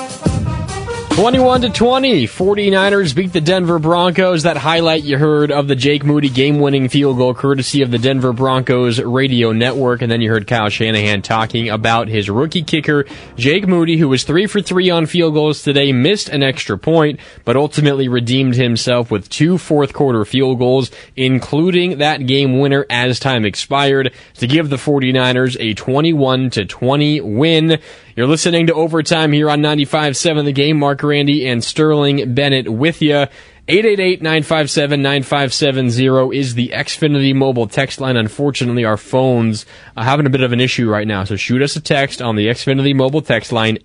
[1.11, 4.45] 21 to 20, 49ers beat the Denver Broncos.
[4.45, 8.33] That highlight you heard of the Jake Moody game-winning field goal courtesy of the Denver
[8.33, 10.01] Broncos radio network.
[10.01, 13.05] And then you heard Kyle Shanahan talking about his rookie kicker,
[13.37, 17.21] Jake Moody, who was three for three on field goals today, missed an extra point,
[17.45, 23.19] but ultimately redeemed himself with two fourth quarter field goals, including that game winner as
[23.19, 27.81] time expired to give the 49ers a 21 to 20 win.
[28.17, 30.79] You're listening to Overtime here on 95.7 The Game.
[30.79, 33.27] Marc Grandi and Sterling Bennett with you.
[33.69, 38.17] 888-957-9570 is the Xfinity mobile text line.
[38.17, 39.65] Unfortunately, our phones
[39.97, 41.23] are having a bit of an issue right now.
[41.23, 43.77] So shoot us a text on the Xfinity mobile text line,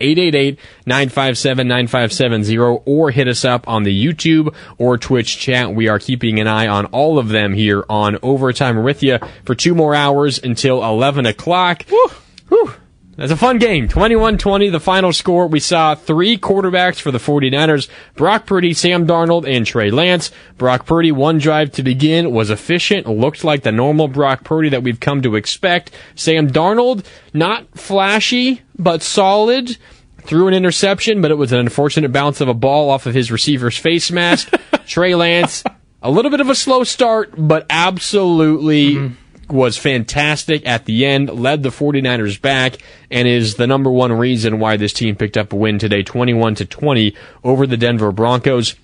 [0.88, 5.76] 888-957-9570, or hit us up on the YouTube or Twitch chat.
[5.76, 9.54] We are keeping an eye on all of them here on Overtime with you for
[9.54, 11.86] two more hours until 11 o'clock.
[11.92, 12.08] Woo!
[12.50, 12.74] Whew.
[13.18, 13.88] That's a fun game.
[13.88, 15.48] 21-20, the final score.
[15.48, 17.88] We saw three quarterbacks for the 49ers.
[18.16, 20.32] Brock Purdy, Sam Darnold, and Trey Lance.
[20.58, 24.84] Brock Purdy, one drive to begin, was efficient, looked like the normal Brock Purdy that
[24.84, 25.92] we've come to expect.
[26.16, 29.78] Sam Darnold, not flashy, but solid.
[30.24, 33.32] Threw an interception, but it was an unfortunate bounce of a ball off of his
[33.32, 34.54] receiver's face mask.
[34.88, 35.64] Trey Lance,
[36.02, 41.30] a little bit of a slow start, but absolutely mm-hmm was fantastic at the end,
[41.30, 42.78] led the 49ers back,
[43.10, 46.56] and is the number one reason why this team picked up a win today, 21
[46.56, 48.76] to 20 over the Denver Broncos.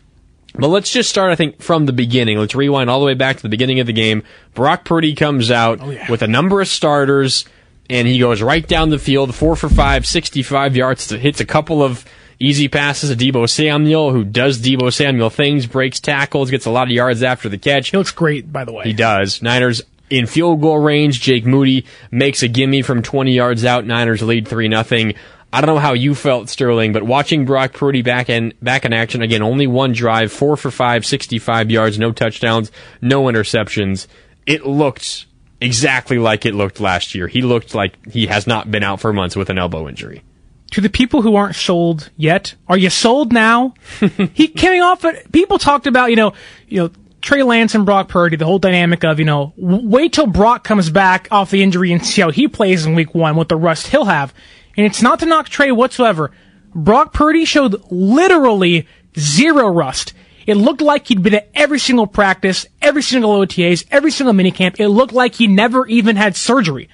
[0.54, 2.38] But let's just start, I think, from the beginning.
[2.38, 4.24] Let's rewind all the way back to the beginning of the game.
[4.54, 6.12] Brock Purdy comes out oh, yeah.
[6.12, 7.45] with a number of starters,
[7.89, 11.82] and he goes right down the field, four for five, 65 yards, hits a couple
[11.82, 12.06] of
[12.41, 16.88] easy passes to Deebo Samuel, who does Deebo Samuel things, breaks tackles, gets a lot
[16.88, 17.91] of yards after the catch.
[17.91, 18.84] He looks great, by the way.
[18.86, 19.41] He does.
[19.41, 21.21] Niners in field goal range.
[21.21, 23.86] Jake Moody makes a gimme from 20 yards out.
[23.86, 25.15] Niners lead 3 nothing.
[25.54, 28.93] I don't know how you felt, Sterling, but watching Brock Purdy back in back in
[28.93, 32.71] action again, only one drive, four for five, 65 yards, no touchdowns,
[33.02, 34.08] no interceptions.
[34.45, 35.26] It looked
[35.60, 37.28] exactly like it looked last year.
[37.28, 40.24] He looked like he has not been out for months with an elbow injury.
[40.71, 43.74] To the people who aren't sold yet, are you sold now?
[44.34, 45.06] he came off.
[45.34, 46.32] People talked about you know
[46.69, 50.27] you know Trey Lance and Brock Purdy, the whole dynamic of, you know, wait till
[50.27, 53.47] Brock comes back off the injury and see how he plays in week one with
[53.47, 54.34] the rust he'll have.
[54.75, 56.31] And it's not to knock Trey whatsoever.
[56.73, 60.13] Brock Purdy showed literally zero rust.
[60.47, 64.79] It looked like he'd been at every single practice, every single OTAs, every single minicamp.
[64.79, 66.89] It looked like he never even had surgery.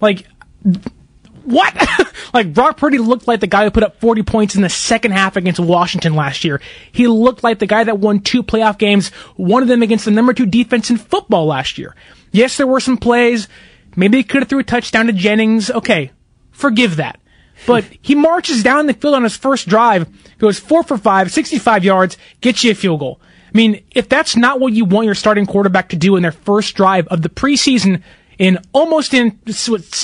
[0.00, 0.26] Like,
[1.44, 1.74] what?
[2.34, 5.12] like Brock Purdy looked like the guy who put up 40 points in the second
[5.12, 6.60] half against Washington last year.
[6.90, 10.10] He looked like the guy that won two playoff games, one of them against the
[10.10, 11.94] number two defense in football last year.
[12.32, 13.48] Yes, there were some plays.
[13.96, 15.70] Maybe he could have threw a touchdown to Jennings.
[15.70, 16.10] Okay,
[16.50, 17.20] forgive that.
[17.66, 21.84] But he marches down the field on his first drive, goes four for five, 65
[21.84, 23.20] yards, gets you a field goal.
[23.22, 26.32] I mean, if that's not what you want your starting quarterback to do in their
[26.32, 28.02] first drive of the preseason
[28.36, 29.38] in almost in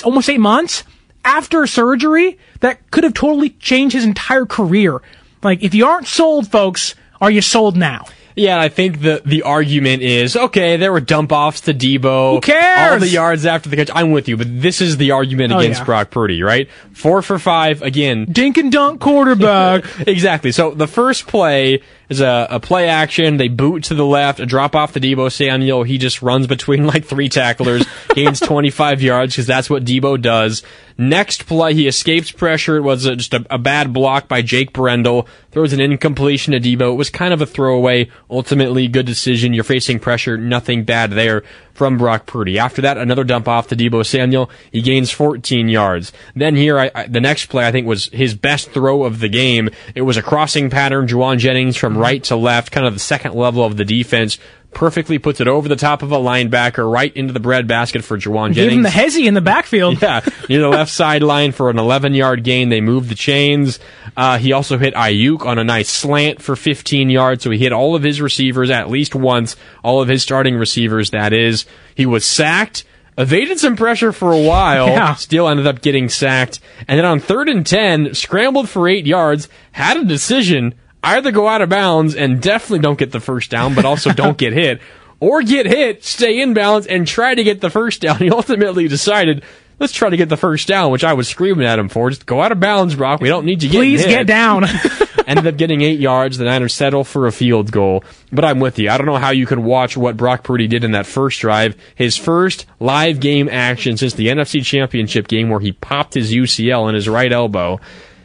[0.04, 0.84] almost eight months,
[1.24, 5.00] after surgery that could have totally changed his entire career.
[5.42, 8.06] Like, if you aren't sold, folks, are you sold now?
[8.36, 10.76] Yeah, I think the the argument is okay.
[10.76, 12.36] There were dump offs to Deebo.
[12.36, 12.92] Who cares?
[12.92, 13.90] All the yards after the catch.
[13.92, 15.84] I'm with you, but this is the argument oh, against yeah.
[15.84, 16.70] Brock Purdy, right?
[16.92, 18.26] Four for five again.
[18.30, 19.84] Dink and dunk quarterback.
[20.06, 20.52] exactly.
[20.52, 23.36] So the first play is a, a play action.
[23.36, 25.84] They boot to the left, a drop off to Deebo Samuel.
[25.84, 30.62] He just runs between like three tacklers, gains 25 yards because that's what Deebo does.
[31.00, 32.76] Next play, he escapes pressure.
[32.76, 35.26] It was a, just a, a, bad block by Jake Brendel.
[35.50, 36.92] Throws an incompletion to Deebo.
[36.92, 38.10] It was kind of a throwaway.
[38.28, 39.54] Ultimately, good decision.
[39.54, 40.36] You're facing pressure.
[40.36, 41.42] Nothing bad there
[41.72, 42.58] from Brock Purdy.
[42.58, 44.50] After that, another dump off to Deebo Samuel.
[44.70, 46.12] He gains 14 yards.
[46.36, 49.30] Then here, I, I, the next play I think was his best throw of the
[49.30, 49.70] game.
[49.94, 51.06] It was a crossing pattern.
[51.06, 54.38] Jauan Jennings from right to left, kind of the second level of the defense.
[54.72, 58.54] Perfectly puts it over the top of a linebacker, right into the breadbasket for Jauan
[58.54, 60.00] Give him the hezzy in the backfield.
[60.02, 62.68] Yeah, near the left sideline for an 11 yard gain.
[62.68, 63.80] They moved the chains.
[64.16, 67.42] Uh, he also hit Aiyuk on a nice slant for 15 yards.
[67.42, 71.10] So he hit all of his receivers at least once, all of his starting receivers,
[71.10, 71.66] that is.
[71.96, 72.84] He was sacked,
[73.18, 75.14] evaded some pressure for a while, Yeah.
[75.14, 76.60] still ended up getting sacked.
[76.86, 81.48] And then on third and 10, scrambled for eight yards, had a decision either go
[81.48, 84.80] out of bounds and definitely don't get the first down, but also don't get hit,
[85.20, 88.16] or get hit, stay in bounds, and try to get the first down.
[88.18, 89.42] He ultimately decided,
[89.78, 92.10] let's try to get the first down, which I was screaming at him for.
[92.10, 93.20] Just go out of bounds, Brock.
[93.20, 94.64] We don't need you Please get down.
[95.26, 96.38] Ended up getting eight yards.
[96.38, 98.02] The Niners settle for a field goal.
[98.32, 98.90] But I'm with you.
[98.90, 101.76] I don't know how you could watch what Brock Purdy did in that first drive.
[101.94, 106.88] His first live game action since the NFC Championship game where he popped his UCL
[106.88, 107.78] in his right elbow.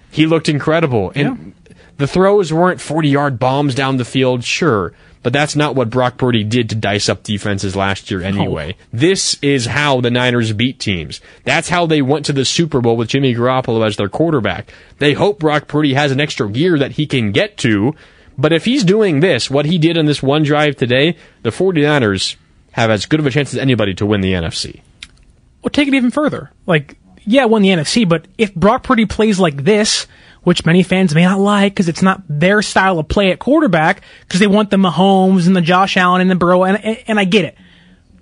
[0.09, 1.11] He looked incredible.
[1.13, 1.53] And
[1.97, 4.93] the throws weren't 40 yard bombs down the field, sure.
[5.23, 8.75] But that's not what Brock Purdy did to dice up defenses last year anyway.
[8.93, 11.19] This is how the Niners beat teams.
[11.43, 14.71] That's how they went to the Super Bowl with Jimmy Garoppolo as their quarterback.
[14.99, 17.95] They hope Brock Purdy has an extra gear that he can get to.
[18.37, 22.35] But if he's doing this, what he did in this one drive today, the 49ers
[22.73, 24.81] have as good of a chance as anybody to win the NFC.
[25.63, 26.51] Well, take it even further.
[26.67, 30.05] Like, yeah, won the NFC, but if Brock Purdy plays like this,
[30.45, 34.01] which many fans may not like because it's not their style of play at quarterback,
[34.21, 37.19] because they want the Mahomes and the Josh Allen and the Burrow, and, and, and
[37.19, 37.57] I get it.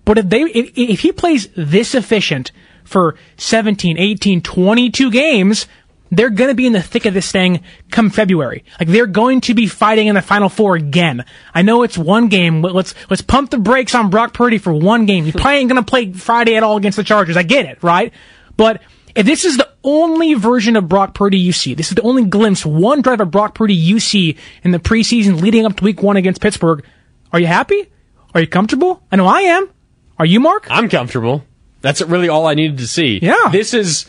[0.06, 2.52] But if they, if, if he plays this efficient
[2.84, 5.68] for 17, 18, 22 games,
[6.12, 7.62] they're going to be in the thick of this thing
[7.92, 8.64] come February.
[8.80, 11.26] Like they're going to be fighting in the Final Four again.
[11.54, 12.62] I know it's one game.
[12.62, 15.26] Let's let's pump the brakes on Brock Purdy for one game.
[15.26, 17.36] He probably ain't going to play Friday at all against the Chargers.
[17.36, 18.14] I get it, right?
[18.56, 18.82] But
[19.16, 22.26] if this is the only version of Brock Purdy you see, this is the only
[22.26, 26.02] glimpse, one drive of Brock Purdy you see in the preseason leading up to Week
[26.02, 26.84] One against Pittsburgh,
[27.32, 27.90] are you happy?
[28.34, 29.04] Are you comfortable?
[29.12, 29.70] I know I am.
[30.18, 30.68] Are you, Marc?
[30.70, 31.44] I'm comfortable.
[31.82, 33.20] That's really all I needed to see.
[33.22, 33.50] Yeah.
[33.52, 34.06] This is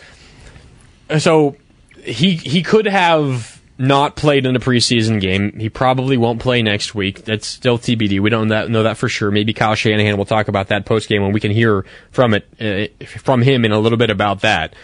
[1.19, 1.57] so
[2.05, 5.59] he he could have not played in a preseason game.
[5.59, 7.25] He probably won't play next week.
[7.25, 8.21] That's still TBD.
[8.21, 9.33] We don't that, know that for sure.
[9.33, 12.47] Maybe Kyle Shanahan will talk about that post game when we can hear from it
[12.61, 14.75] uh, from him in a little bit about that.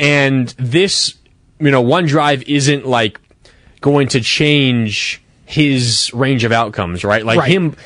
[0.00, 1.14] And this,
[1.60, 3.20] you know, one drive isn't like
[3.80, 7.24] going to change his range of outcomes, right?
[7.24, 7.50] Like Right.
[7.50, 7.76] him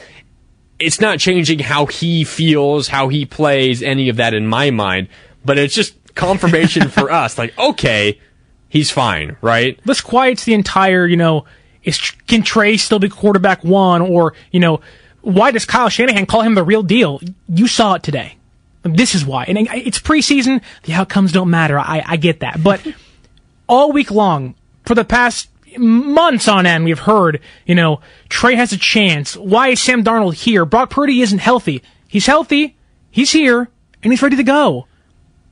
[0.78, 5.08] it's not changing how he feels, how he plays, any of that in my mind,
[5.44, 7.38] but it's just confirmation for us.
[7.38, 8.20] Like, okay,
[8.68, 9.78] he's fine, right?
[9.84, 11.44] this quiets the entire, you know,
[11.84, 14.80] is can Trey still be quarterback one or, you know,
[15.22, 17.20] why does Kyle Shanahan call him the real deal?
[17.48, 18.36] You saw it today.
[18.84, 19.44] This is why.
[19.44, 20.62] And it's preseason.
[20.84, 21.78] The outcomes don't matter.
[21.78, 22.62] I, I get that.
[22.62, 22.86] But
[23.68, 24.54] all week long,
[24.84, 29.36] for the past months on end, we've heard, you know, Trey has a chance.
[29.36, 30.64] Why is Sam Darnold here?
[30.64, 31.82] Brock Purdy isn't healthy.
[32.06, 32.76] He's healthy.
[33.10, 33.68] He's here
[34.02, 34.86] and he's ready to go.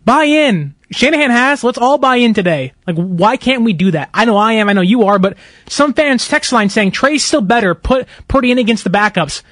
[0.05, 0.75] Buy in.
[0.91, 1.65] Shanahan has.
[1.65, 2.75] Let's all buy in today.
[2.87, 4.11] Like, why can't we do that?
[4.13, 4.69] I know I am.
[4.69, 5.19] I know you are.
[5.19, 7.75] But some fans text line saying Trey's still better.
[7.75, 9.43] Put Purdy in against the backups.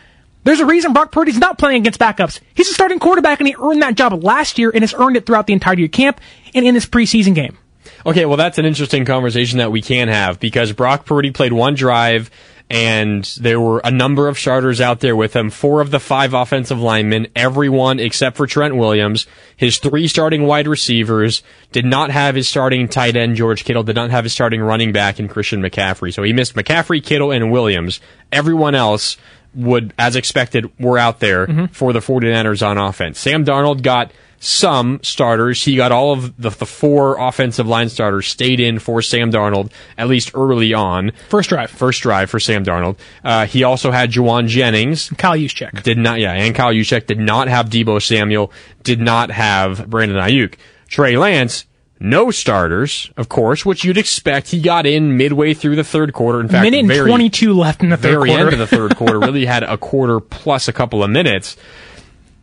[0.44, 2.40] There's a reason Brock Purdy's not playing against backups.
[2.54, 5.26] He's a starting quarterback, and he earned that job last year, and has earned it
[5.26, 6.20] throughout the entirety of camp
[6.54, 7.58] and in this preseason game.
[8.06, 11.74] Okay, well, that's an interesting conversation that we can have because Brock Purdy played one
[11.74, 12.30] drive
[12.70, 15.50] and there were a number of starters out there with him.
[15.50, 19.26] Four of the five offensive linemen, everyone except for Trent Williams.
[19.56, 23.96] His three starting wide receivers did not have his starting tight end, George Kittle, did
[23.96, 26.14] not have his starting running back in Christian McCaffrey.
[26.14, 28.00] So he missed McCaffrey, Kittle, and Williams.
[28.30, 29.16] Everyone else
[29.54, 33.18] would, as expected, were out there for the 49ers on offense.
[33.18, 35.62] Sam Darnold got some starters.
[35.62, 39.70] He got all of the, the four offensive line starters stayed in for Sam Darnold,
[39.98, 41.12] at least early on.
[41.28, 41.70] First drive.
[41.70, 42.98] First drive for Sam Darnold.
[43.22, 45.10] Uh, he also had Jauan Jennings.
[45.18, 45.82] Kyle Juszczyk.
[45.82, 48.50] Did not, yeah, and Kyle Juszczyk did not have Deebo Samuel,
[48.82, 50.54] did not have Brandon Aiyuk.
[50.88, 51.66] Trey Lance,
[52.00, 54.48] no starters, of course, which you'd expect.
[54.48, 56.40] He got in midway through the third quarter.
[56.40, 58.44] In fact, Minute very, 22 left in the third very quarter.
[58.44, 59.20] end of the third quarter.
[59.20, 61.56] Really had a quarter plus a couple of minutes.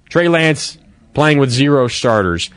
[0.10, 0.78] Trey Lance
[1.16, 2.52] playing with zero starters.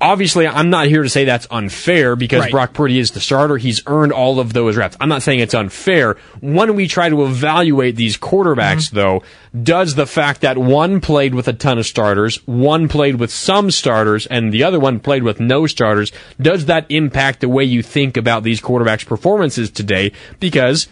[0.00, 2.50] Obviously, I'm not here to say that's unfair because Right.
[2.50, 3.56] Brock Purdy is the starter.
[3.56, 4.96] He's earned all of those reps.
[5.00, 6.16] I'm not saying it's unfair.
[6.40, 8.96] When we try to evaluate these quarterbacks, Mm-hmm.
[8.96, 9.22] though,
[9.62, 13.70] does the fact that one played with a ton of starters, one played with some
[13.70, 17.82] starters, and the other one played with no starters, does that impact the way you
[17.82, 20.12] think about these quarterbacks' performances today?
[20.40, 20.88] Because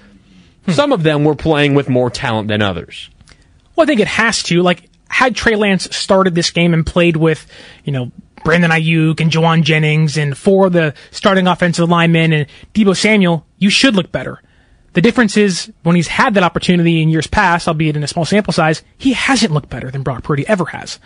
[0.64, 0.72] Hmm.
[0.72, 3.10] some of them were playing with more talent than others.
[3.74, 4.62] Well, I think it has to.
[4.62, 7.46] Like, had Trey Lance started this game and played with,
[7.84, 8.12] you know,
[8.44, 13.46] Brandon Aiyuk and Jauan Jennings and four of the starting offensive linemen and Deebo Samuel,
[13.58, 14.40] you should look better.
[14.94, 18.24] The difference is when he's had that opportunity in years past, albeit in a small
[18.24, 20.98] sample size, he hasn't looked better than Brock Purdy ever has.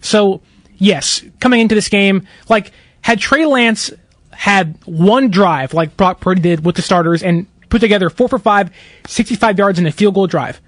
[0.00, 0.40] So,
[0.76, 2.72] yes, coming into this game, like,
[3.02, 3.92] had Trey Lance
[4.30, 8.38] had one drive like Brock Purdy did with the starters and put together four for
[8.38, 8.70] five,
[9.06, 10.60] 65 yards in a field goal drive,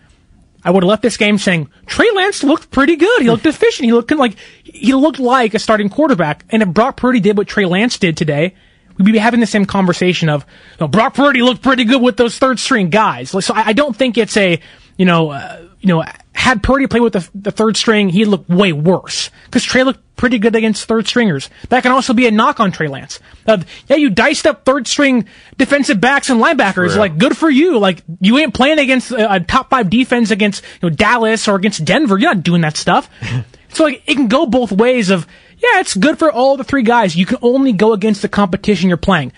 [0.67, 3.23] I would have left this game saying Trey Lance looked pretty good.
[3.23, 3.85] He looked efficient.
[3.85, 6.45] He looked like he looked like a starting quarterback.
[6.51, 8.57] And if Brock Purdy did what Trey Lance did today,
[8.99, 10.45] we'd be having the same conversation of
[10.81, 13.31] no, Brock Purdy looked pretty good with those third string guys.
[13.31, 14.61] So I, I don't think it's a
[14.97, 16.03] you know uh, you know
[16.37, 20.17] had Purdy play with the, the third string, he'd look way worse because Trey looked
[20.17, 21.49] pretty good against third stringers.
[21.71, 23.21] That can also be a knock on Trey Lance.
[23.47, 25.27] Uh, yeah, you diced up third string
[25.57, 26.91] defensive backs and linebackers.
[26.91, 26.99] True.
[26.99, 27.79] Like, good for you.
[27.79, 31.55] Like, you ain't playing against a, a top five defense against you know Dallas or
[31.55, 32.19] against Denver.
[32.19, 33.09] You're not doing that stuff.
[33.71, 35.09] so like, it can go both ways.
[35.09, 35.27] Of
[35.59, 37.17] yeah, it's good for all the three guys.
[37.17, 39.33] You can only go against the competition you're playing.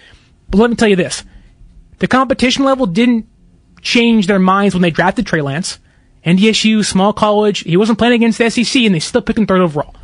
[0.50, 1.22] But let me tell you this:
[2.00, 3.28] the competition level didn't
[3.82, 5.78] change their minds when they drafted Trey Lance.
[6.26, 9.60] NDSU, small college, he wasn't playing against the SEC, and they still picked him third
[9.60, 9.94] overall.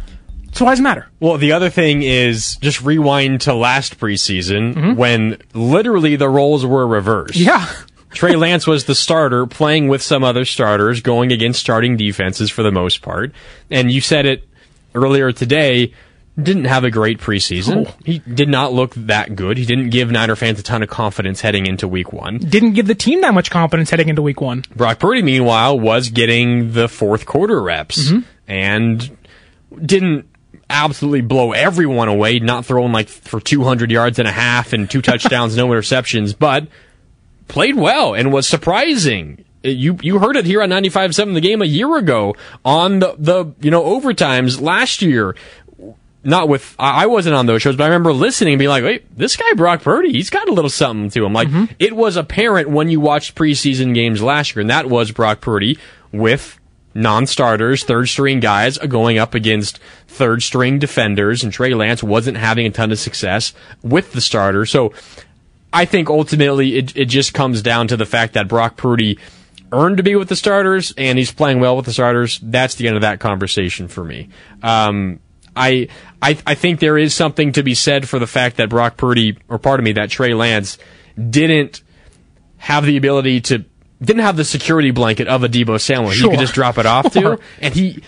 [0.53, 1.09] So why does it matter?
[1.19, 4.95] Well, the other thing is just rewind to last preseason Mm-hmm.
[4.95, 7.37] when literally the roles were reversed.
[7.37, 7.67] Yeah.
[8.13, 12.63] Trey Lance was the starter, playing with some other starters, going against starting defenses for
[12.63, 13.33] the most part.
[13.73, 14.47] And you said it
[14.95, 15.93] earlier today,
[16.41, 17.87] didn't have a great preseason.
[17.89, 17.95] Oh.
[18.05, 19.57] He did not look that good.
[19.57, 22.39] He didn't give Niner fans a ton of confidence heading into week one.
[22.39, 24.65] Didn't give the team that much confidence heading into week one.
[24.75, 28.21] Brock Purdy, meanwhile, was getting the fourth quarter reps Mm-hmm.
[28.49, 29.17] and
[29.81, 30.29] didn't
[30.69, 35.03] absolutely blow everyone away, not throwing like for 200 yards and a half and two
[35.03, 36.67] touchdowns, no interceptions, but
[37.47, 39.45] played well and was surprising.
[39.63, 42.35] You you heard it here on 95.7 the game a year ago
[42.67, 45.35] on the, the you know overtimes last year.
[46.25, 49.17] Not with I wasn't on those shows, but I remember listening and being like, "Wait,
[49.17, 51.49] this guy Brock Purdy, he's got a little something to him." Like
[51.79, 55.79] it was apparent when you watched preseason games last year, and that was Brock Purdy
[56.13, 56.59] with
[56.95, 62.67] non-starters, third string guys going up against third string defenders, and Trey Lance wasn't having
[62.67, 63.53] a ton of success
[63.83, 64.65] with the starter.
[64.65, 64.93] So
[65.73, 69.19] I think ultimately it, it just comes down to the fact that Brock Purdy
[69.73, 72.39] earned to be with the starters and he's playing well with the starters.
[72.41, 74.29] That's the end of that conversation for me.
[74.63, 75.19] Um,
[75.57, 75.89] I,
[76.21, 79.39] I, I think there is something to be said for the fact that Brock Purdy,
[79.49, 80.79] or pardon me, that Trey Lance
[81.31, 81.83] didn't
[82.57, 83.65] have the ability to,
[84.03, 86.11] didn't have the security blanket of a Deebo Samuel.
[86.11, 86.31] He Sure.
[86.31, 87.39] could just drop it off to.
[87.61, 88.03] And he,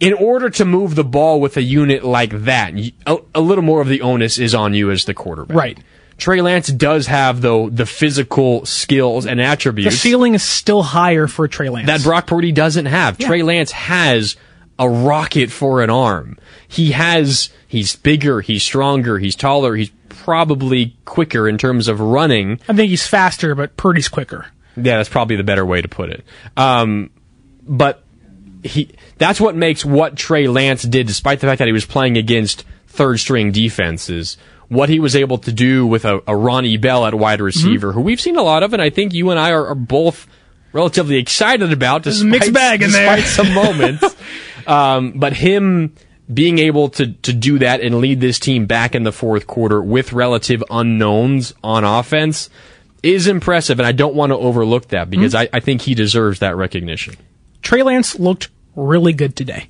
[0.00, 2.72] in order to move the ball with a unit like that,
[3.34, 5.56] a little more of the onus is on you as the quarterback.
[5.56, 5.78] Right.
[6.18, 9.94] Trey Lance does have though the physical skills and attributes.
[9.94, 11.86] The ceiling is still higher for Trey Lance.
[11.86, 13.18] that Brock Purdy doesn't have.
[13.18, 14.36] Trey Lance has
[14.78, 16.38] a rocket for an arm.
[16.66, 22.60] He has he's bigger, he's stronger, he's taller, he's probably quicker in terms of running.
[22.68, 24.46] I think he's faster, but Purdy's quicker.
[24.76, 26.24] Yeah, that's probably the better way to put it.
[26.56, 27.10] Um,
[27.62, 28.02] but
[28.62, 32.16] he that's what makes what Trey Lance did, despite the fact that he was playing
[32.16, 34.36] against third string defenses,
[34.68, 38.00] what he was able to do with a, a Ronnie Bell at wide receiver, who
[38.00, 40.26] we've seen a lot of, and I think you and I are, are both
[40.72, 43.16] relatively excited about despite, mixed bag in there.
[43.16, 44.16] despite some moments.
[44.68, 45.94] um, but him
[46.32, 49.82] being able to to do that and lead this team back in the fourth quarter
[49.82, 52.50] with relative unknowns on offense
[53.02, 56.40] is impressive, and I don't want to overlook that because I, I think he deserves
[56.40, 57.16] that recognition.
[57.62, 59.68] Trey Lance looked really good today.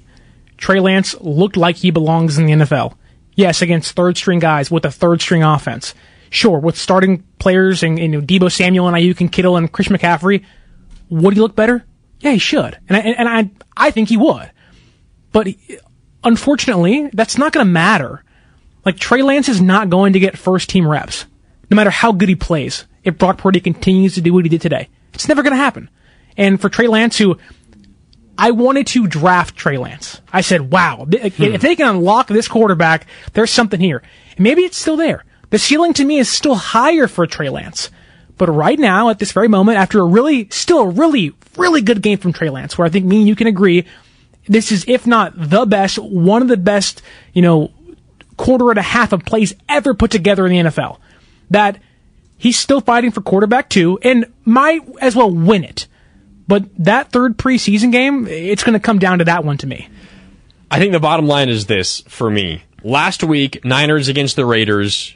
[0.57, 2.97] Trey Lance looked like he belongs in the NFL.
[3.35, 5.95] Yes, against third string guys with a third string offense.
[6.31, 9.71] Sure, with starting players and, and you know, Deebo Samuel and Aiyuk and Kittle and
[9.71, 10.45] Chris McCaffrey,
[11.09, 11.85] would he look better?
[12.21, 14.51] Yeah, he should, and I, and I I think he would.
[15.33, 15.79] But he-
[16.25, 18.25] unfortunately, that's not going to matter.
[18.85, 21.27] Like Trey Lance is not going to get first team reps,
[21.71, 22.87] no matter how good he plays.
[23.05, 25.91] If Brock Purdy continues to do what he did today, it's never going to happen.
[26.37, 27.39] And for Trey Lance, who
[28.39, 30.21] I wanted to draft Trey Lance.
[30.33, 31.43] I said, wow, th- hmm.
[31.43, 34.03] if they can unlock this quarterback, there's something here.
[34.37, 35.25] And maybe it's still there.
[35.51, 37.91] The ceiling to me is still higher for Trey Lance.
[38.37, 42.01] But right now, at this very moment, after a really, still a really, really good
[42.01, 43.85] game from Trey Lance, where I think me and you can agree,
[44.49, 47.71] this is, if not the best, one of the best, you know,
[48.37, 50.99] quarter and a half of plays ever put together in the NFL.
[51.51, 51.81] That
[52.37, 55.87] he's still fighting for quarterback two and might as well win it.
[56.47, 59.89] But that third preseason game, it's going to come down to that one to me.
[60.71, 62.63] I think the bottom line is this for me.
[62.83, 65.15] Last week, Niners against the Raiders,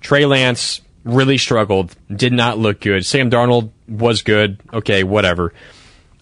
[0.00, 3.06] Trey Lance really struggled, did not look good.
[3.06, 4.60] Sam Darnold was good.
[4.72, 5.52] Okay, whatever.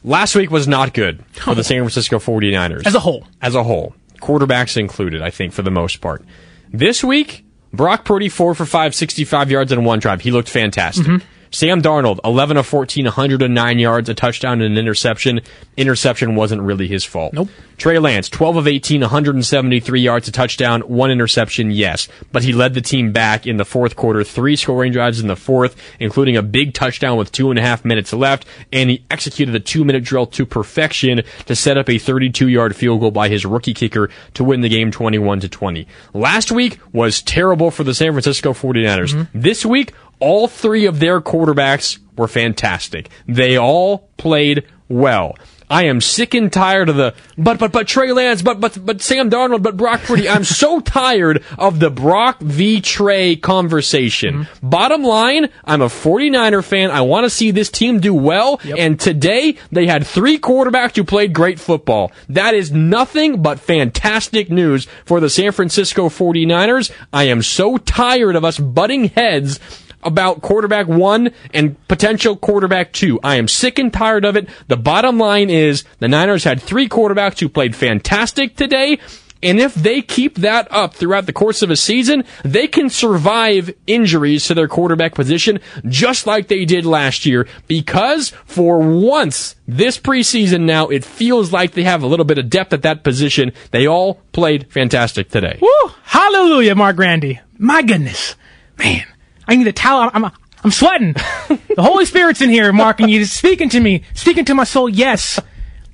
[0.09, 2.87] Last week was not good for the San Francisco 49ers.
[2.87, 3.27] As a whole.
[3.43, 3.95] As a whole.
[4.23, 6.25] Quarterbacks included, I think, for the most part.
[6.73, 7.45] This week,
[7.75, 10.23] Brock Purdy, 4 for 5, 65 yards on one drive.
[10.23, 11.07] He looked fantastic.
[11.07, 11.27] Mm-hmm.
[11.51, 15.41] Sam Darnold, 11 of 14, 109 yards, a touchdown and an interception.
[15.77, 17.33] Interception wasn't really his fault.
[17.33, 17.49] Nope.
[17.79, 22.09] Trey Lance, 12 of 18, 173 yards, a touchdown, one interception, yes.
[22.33, 25.37] But he led the team back in the fourth quarter, three scoring drives in the
[25.37, 29.55] fourth, including a big touchdown with two and a half minutes left, and he executed
[29.55, 33.29] a two minute drill to perfection to set up a 32 yard field goal by
[33.29, 35.87] his rookie kicker to win the game 21 to 20.
[36.13, 39.15] Last week was terrible for the San Francisco 49ers.
[39.15, 39.41] Mm-hmm.
[39.41, 43.09] This week, all three of their quarterbacks were fantastic.
[43.27, 45.37] They all played well.
[45.71, 49.03] I am sick and tired of the but but but Trey Lance, but but but
[49.03, 50.29] Sam Darnold, but Brock Purdy.
[50.29, 54.45] I'm so tired of the Brock v Trey conversation.
[54.45, 54.69] Mm-hmm.
[54.69, 56.91] Bottom line, I'm a 49er fan.
[56.91, 58.61] I want to see this team do well.
[58.65, 62.13] And today they had three quarterbacks who played great football.
[62.29, 66.91] That is nothing but fantastic news for the San Francisco 49ers.
[67.13, 69.61] I am so tired of us butting heads
[70.03, 73.19] about quarterback one and potential quarterback two.
[73.23, 74.49] I am sick and tired of it.
[74.69, 78.99] The bottom line is the Niners had three quarterbacks who played fantastic today.
[79.43, 83.71] And if they keep that up throughout the course of a season, they can survive
[83.87, 89.97] injuries to their quarterback position just like they did last year because for once this
[89.97, 93.53] preseason now, it feels like they have a little bit of depth at that position.
[93.71, 95.59] They all played fantastic today.
[95.63, 95.93] Woo!
[96.03, 97.39] Hallelujah, Marc Grandi.
[97.59, 98.35] My goodness.
[98.77, 99.07] Man,
[99.49, 100.11] I need a towel.
[100.13, 100.33] I'm, I'm,
[100.63, 101.13] I'm sweating.
[101.49, 104.89] the Holy Spirit's in here, Marc, and you're speaking to me, speaking to my soul.
[104.89, 105.41] Yes.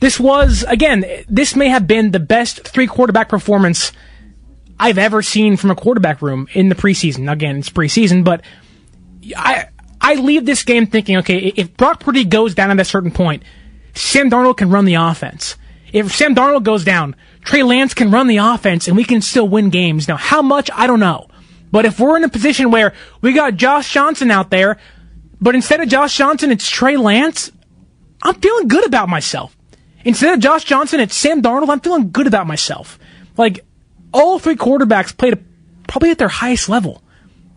[0.01, 3.93] This was, again, this may have been the best three quarterback performance
[4.79, 7.31] I've ever seen from a quarterback room in the preseason.
[7.31, 8.43] Again, it's preseason, but
[9.37, 9.69] I,
[10.01, 13.45] I leave this game thinking, okay, if Brock Purdy goes down at a certain point,
[13.95, 15.57] Sam Darnold can run the offense.
[15.93, 19.49] If Sam Darnold goes down, Trey Lance can run the offense and we can still
[19.49, 20.09] win games.
[20.09, 20.69] Now, how much?
[20.75, 21.29] I don't know.
[21.75, 24.77] But if we're in a position where we got Josh Johnson out there,
[25.41, 27.51] but instead of Josh Johnson, it's Trey Lance,
[28.23, 29.57] I'm feeling good about myself.
[30.05, 32.97] Instead of Josh Johnson, it's Sam Darnold, I'm feeling good about myself.
[33.37, 33.67] Like,
[34.13, 35.45] all three quarterbacks played
[35.89, 37.03] probably at their highest level.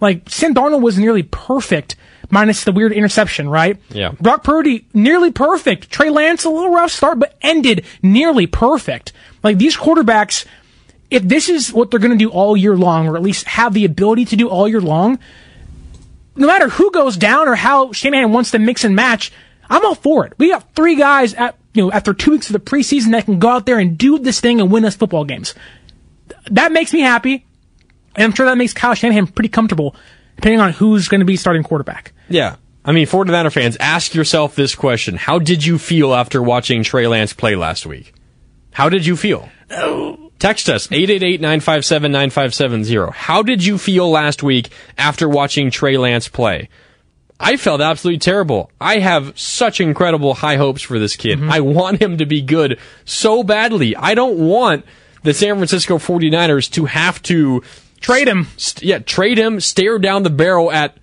[0.02, 1.96] Like, Sam Darnold was nearly perfect,
[2.32, 3.80] minus the weird interception, right?
[3.90, 4.14] Yeah.
[4.20, 5.92] Brock Purdy, nearly perfect.
[5.92, 9.14] Trey Lance, a little rough start, but ended nearly perfect.
[9.44, 10.48] Like, these quarterbacks,
[11.10, 13.74] if this is what they're going to do all year long, or at least have
[13.74, 15.20] the ability to do all year long,
[16.36, 19.32] no matter who goes down or how Shanahan wants to mix and match,
[19.70, 20.34] I'm all for it.
[20.38, 23.40] We got three guys at, you know, after two weeks of the preseason that can
[23.40, 25.56] go out there and do this thing and win us football games.
[26.52, 27.46] That makes me happy.
[28.16, 29.96] And I'm sure that makes Kyle Shanahan pretty comfortable,
[30.36, 32.14] depending on who's going to be starting quarterback.
[32.30, 32.56] Yeah.
[32.84, 35.16] I mean, 49er fans, ask yourself this question.
[35.16, 38.14] How did you feel after watching Trey Lance play last week?
[38.72, 39.50] How did you feel?
[39.72, 43.14] Oh, Text us, 888-957-9570.
[43.14, 46.70] How did you feel last week after watching Trey Lance play?
[47.40, 48.72] I felt absolutely terrible.
[48.82, 51.40] I have such incredible high hopes for this kid.
[51.40, 51.52] Mm-hmm.
[51.52, 53.96] I want him to be good so badly.
[53.96, 54.86] I don't want
[55.24, 57.64] the San Francisco 49ers to have to
[58.00, 58.48] trade him.
[58.58, 60.98] St- yeah, trade him, stare down the barrel at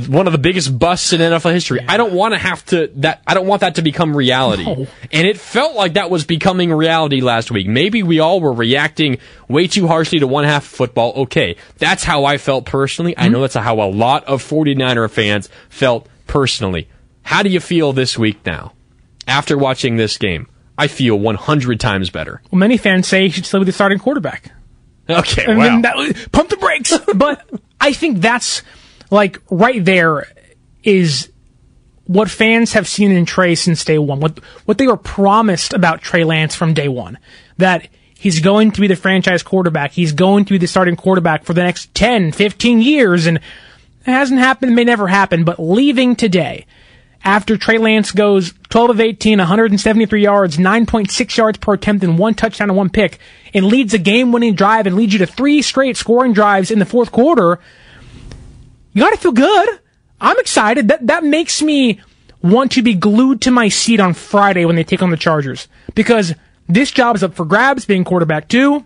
[0.00, 1.80] one of the biggest busts in NFL history.
[1.86, 3.22] I don't want to have to that.
[3.26, 4.64] I don't want that to become reality.
[4.64, 4.86] No.
[5.12, 7.66] And it felt like that was becoming reality last week.
[7.66, 9.18] Maybe we all were reacting
[9.48, 11.12] way too harshly to one half football.
[11.22, 13.16] Okay, that's how I felt personally.
[13.16, 13.42] I know mm-hmm.
[13.42, 16.88] that's how a lot of 49er fans felt personally.
[17.22, 18.72] How do you feel this week now?
[19.26, 22.42] After watching this game, I feel 100 times better.
[22.50, 24.50] Well, many fans say he should still be the starting quarterback.
[25.08, 25.80] Okay, wow.
[25.82, 26.98] that, pump the brakes.
[27.14, 27.48] but
[27.80, 28.62] I think that's
[29.10, 30.26] like right there
[30.82, 31.30] is
[32.06, 34.20] what fans have seen in Trey since day one.
[34.20, 37.18] What what they were promised about Trey Lance from day one.
[37.58, 39.92] That he's going to be the franchise quarterback.
[39.92, 43.26] He's going to be the starting quarterback for the next 10, 15 years.
[43.26, 43.42] And it
[44.06, 45.44] hasn't happened, may never happen.
[45.44, 46.66] But leaving today,
[47.24, 52.34] after Trey Lance goes 12 of 18, 173 yards, 9.6 yards per attempt, and one
[52.34, 53.18] touchdown and one pick,
[53.54, 56.78] and leads a game winning drive and leads you to three straight scoring drives in
[56.78, 57.60] the fourth quarter,
[58.94, 59.80] you gotta feel good.
[60.20, 60.88] I'm excited.
[60.88, 62.00] That, that makes me
[62.42, 65.68] want to be glued to my seat on Friday when they take on the Chargers.
[65.94, 66.34] Because
[66.68, 68.84] this job is up for grabs, being quarterback two.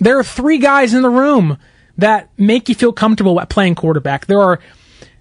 [0.00, 1.58] There are three guys in the room
[1.96, 4.26] that make you feel comfortable at playing quarterback.
[4.26, 4.60] There are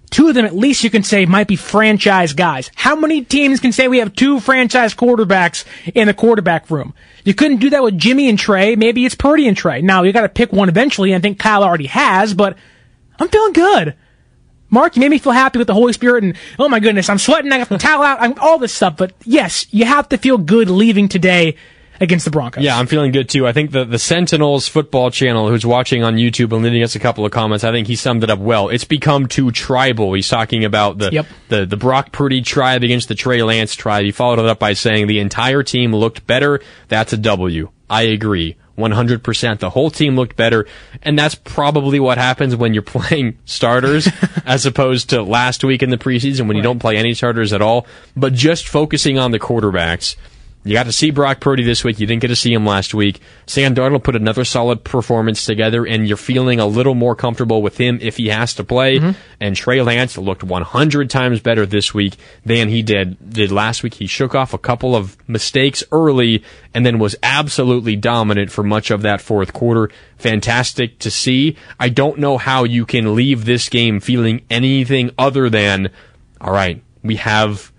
[0.09, 2.71] two of them at least you can say might be franchise guys.
[2.75, 6.93] How many teams can say we have two franchise quarterbacks in the quarterback room?
[7.25, 8.75] You couldn't do that with Jimmy and Trey.
[8.75, 9.81] Maybe it's Purdy and Trey.
[9.81, 11.13] Now you got to pick one eventually.
[11.13, 12.57] I think Kyle already has, but
[13.19, 13.95] I'm feeling good.
[14.69, 17.17] Marc, you made me feel happy with the Holy Spirit, and oh my goodness, I'm
[17.19, 17.51] sweating.
[17.53, 18.21] I got the towel out.
[18.21, 21.55] I'm all this stuff, but yes, you have to feel good leaving today.
[21.99, 22.63] against the Broncos.
[22.63, 23.47] Yeah, I'm feeling good too.
[23.47, 26.99] I think the, the Sentinels football channel, who's watching on YouTube and leaving us a
[26.99, 28.69] couple of comments, I think he summed it up well.
[28.69, 30.13] It's become too tribal.
[30.13, 31.25] He's talking about the Yep.
[31.49, 34.03] the, the Brock Purdy tribe against the Trey Lance tribe.
[34.05, 36.59] He followed it up by saying the entire team looked better.
[36.87, 37.71] That's a W.
[37.89, 38.57] I agree.
[38.77, 39.59] 100%.
[39.59, 40.67] The whole team looked better.
[41.01, 44.07] And that's probably what happens when you're playing starters
[44.45, 47.61] as opposed to last week in the preseason when you don't play any starters at
[47.61, 47.87] all.
[48.15, 50.15] But just focusing on the quarterbacks,
[50.67, 51.99] you got to see Brock Purdy this week.
[51.99, 53.21] You didn't get to see him last week.
[53.45, 57.77] Sam Darnold put another solid performance together, and you're feeling a little more comfortable with
[57.77, 58.99] him if he has to play.
[58.99, 59.19] Mm-hmm.
[59.39, 63.93] And Trey Lance looked 100 times better this week than he did did last week.
[63.93, 66.43] He shook off a couple of mistakes early,
[66.73, 69.89] and then was absolutely dominant for much of that fourth quarter.
[70.17, 71.55] Fantastic to see.
[71.79, 75.91] I don't know how you can leave this game feeling anything other than,
[76.41, 77.71] all right, we have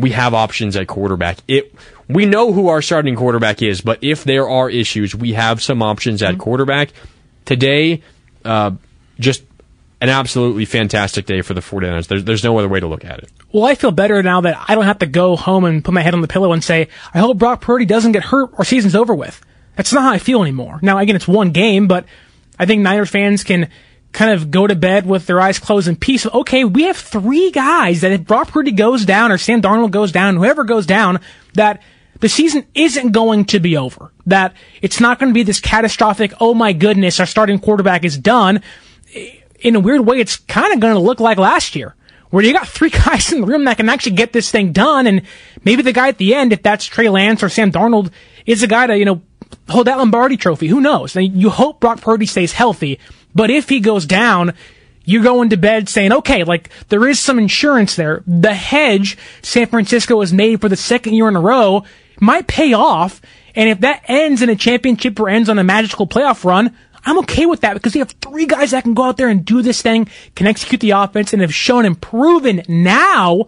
[0.00, 1.38] we have options at quarterback.
[1.46, 1.74] It
[2.14, 5.82] we know who our starting quarterback is, but if there are issues, we have some
[5.82, 6.90] options at quarterback.
[7.44, 8.02] Today,
[8.44, 8.72] uh,
[9.18, 9.42] just
[10.00, 12.06] an absolutely fantastic day for the 49ers.
[12.06, 13.30] There's, there's no other way to look at it.
[13.52, 16.00] Well, I feel better now that I don't have to go home and put my
[16.00, 18.94] head on the pillow and say, I hope Brock Purdy doesn't get hurt or season's
[18.94, 19.40] over with.
[19.76, 20.78] That's not how I feel anymore.
[20.82, 22.06] Now, again, it's one game, but
[22.58, 23.68] I think Niners fans can
[24.12, 26.26] kind of go to bed with their eyes closed in peace.
[26.26, 30.12] Okay, we have three guys that if Brock Purdy goes down or Sam Darnold goes
[30.12, 31.20] down, whoever goes down,
[31.54, 31.82] that
[32.20, 34.12] the season isn't going to be over.
[34.26, 38.16] That it's not going to be this catastrophic, oh my goodness, our starting quarterback is
[38.16, 38.62] done.
[39.60, 41.94] In a weird way, it's kind of going to look like last year
[42.30, 45.06] where you got three guys in the room that can actually get this thing done.
[45.06, 45.22] And
[45.64, 48.10] maybe the guy at the end, if that's Trey Lance or Sam Darnold,
[48.46, 49.22] is a guy to, you know,
[49.68, 50.68] hold that Lombardi trophy.
[50.68, 51.14] Who knows?
[51.14, 52.98] Now, you hope Brock Purdy stays healthy,
[53.34, 54.54] but if he goes down,
[55.04, 58.22] you're going to bed saying, okay, like there is some insurance there.
[58.26, 61.84] The hedge San Francisco has made for the second year in a row
[62.20, 63.20] might pay off.
[63.54, 67.18] And if that ends in a championship or ends on a magical playoff run, I'm
[67.20, 69.62] okay with that because they have three guys that can go out there and do
[69.62, 73.46] this thing, can execute the offense, and have shown and proven now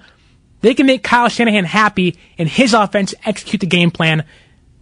[0.63, 4.25] they can make Kyle Shanahan happy and his offense execute the game plan,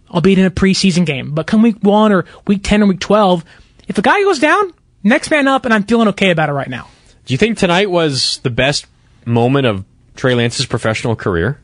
[0.09, 1.33] albeit in a preseason game.
[1.33, 3.43] But come week one or week 10 or week 12,
[3.87, 4.71] if a guy goes down,
[5.03, 6.87] next man up, and I'm feeling okay about it right now.
[7.25, 8.85] Do you think tonight was the best
[9.25, 9.85] moment of
[10.15, 11.59] Trey Lance's professional career?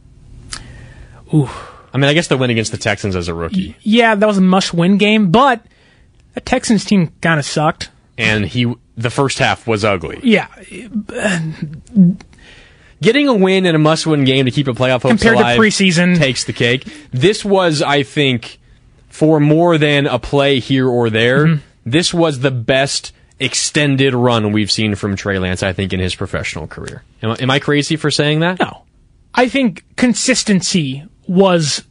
[1.34, 1.50] Ooh.
[1.94, 3.76] I mean, I guess the win against the Texans as a rookie.
[3.82, 5.66] Yeah, that was a must win game, but
[6.34, 7.90] the Texans team kind of sucked.
[8.18, 10.20] And he, the first half was ugly.
[10.24, 10.48] Yeah.
[13.02, 15.60] Getting a win in a must-win game to keep a playoff hopes Compared to alive
[15.60, 16.18] preseason.
[16.18, 16.88] takes the cake.
[17.12, 18.58] This was, I think,
[19.08, 21.46] for more than a play here or there.
[21.46, 21.62] Mm-hmm.
[21.86, 25.64] This was the best extended run we've seen from Trey Lance.
[25.64, 27.04] I think in his professional career.
[27.22, 28.60] Am, I- am I crazy for saying that?
[28.60, 28.84] No.
[29.34, 31.84] I think consistency was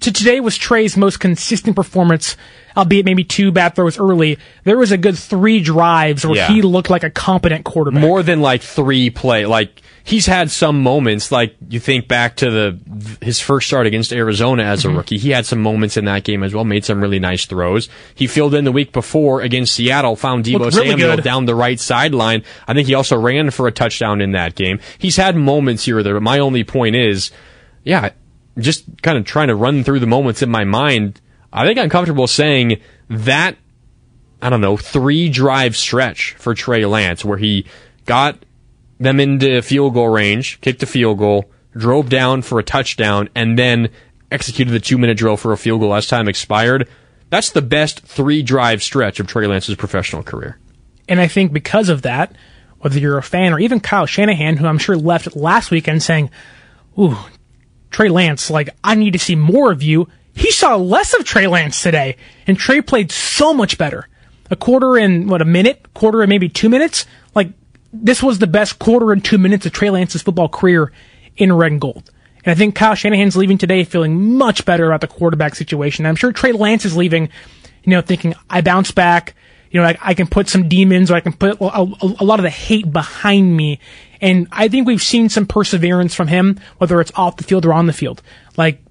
[0.00, 2.36] to today was Trey's most consistent performance,
[2.76, 4.38] albeit maybe two bad throws early.
[4.64, 6.48] There was a good three drives where Yeah.
[6.48, 8.00] he looked like a competent quarterback.
[8.00, 9.46] more than like three play.
[9.46, 11.30] Like he's had some moments.
[11.30, 14.94] Like you think back to the his first start against Arizona as Mm-hmm.
[14.94, 15.18] a rookie.
[15.18, 16.64] He had some moments in that game as well.
[16.64, 17.88] Made some really nice throws.
[18.14, 20.16] He filled in the week before against Seattle.
[20.16, 22.42] Found Deebo Looked Samuel down the right sideline.
[22.66, 24.80] I think he also ran for a touchdown in that game.
[24.98, 26.14] He's had moments here or there.
[26.14, 27.30] But my only point is,
[27.84, 28.10] yeah,
[28.58, 31.20] just kind of trying to run through the moments in my mind.
[31.52, 32.80] I think I'm comfortable saying
[33.10, 33.56] that
[34.40, 37.66] I don't know, three drive stretch for Trey Lance where he
[38.06, 38.38] got
[38.98, 43.58] them into field goal range, kicked a field goal, drove down for a touchdown, and
[43.58, 43.90] then
[44.30, 46.88] executed the two minute drill for a field goal as time expired.
[47.30, 50.58] That's the best three drive stretch of Trey Lance's professional career.
[51.08, 52.34] And I think because of that,
[52.80, 56.30] whether you're a fan or even Kyle Shanahan, who I'm sure left last weekend saying,
[56.98, 57.16] Ooh,
[57.90, 60.08] Trey Lance, like, I need to see more of you.
[60.34, 64.08] He saw less of Trey Lance today, and Trey played so much better.
[64.50, 65.92] A quarter in, what, a minute?
[65.94, 67.06] Quarter in maybe two minutes?
[67.92, 70.92] This was the best quarter and two minutes of Trey Lance's football career
[71.36, 72.10] in red and gold.
[72.44, 76.06] And I think Kyle Shanahan's leaving today feeling much better about the quarterback situation.
[76.06, 77.30] I'm sure Trey Lance is leaving,
[77.84, 79.34] you know, thinking, I bounce back.
[79.70, 82.24] You know, I, I can put some demons or I can put a, a, a
[82.24, 83.80] lot of the hate behind me.
[84.20, 87.74] And I think we've seen some perseverance from him, whether it's off the field or
[87.74, 88.22] on the field.
[88.56, 88.82] Like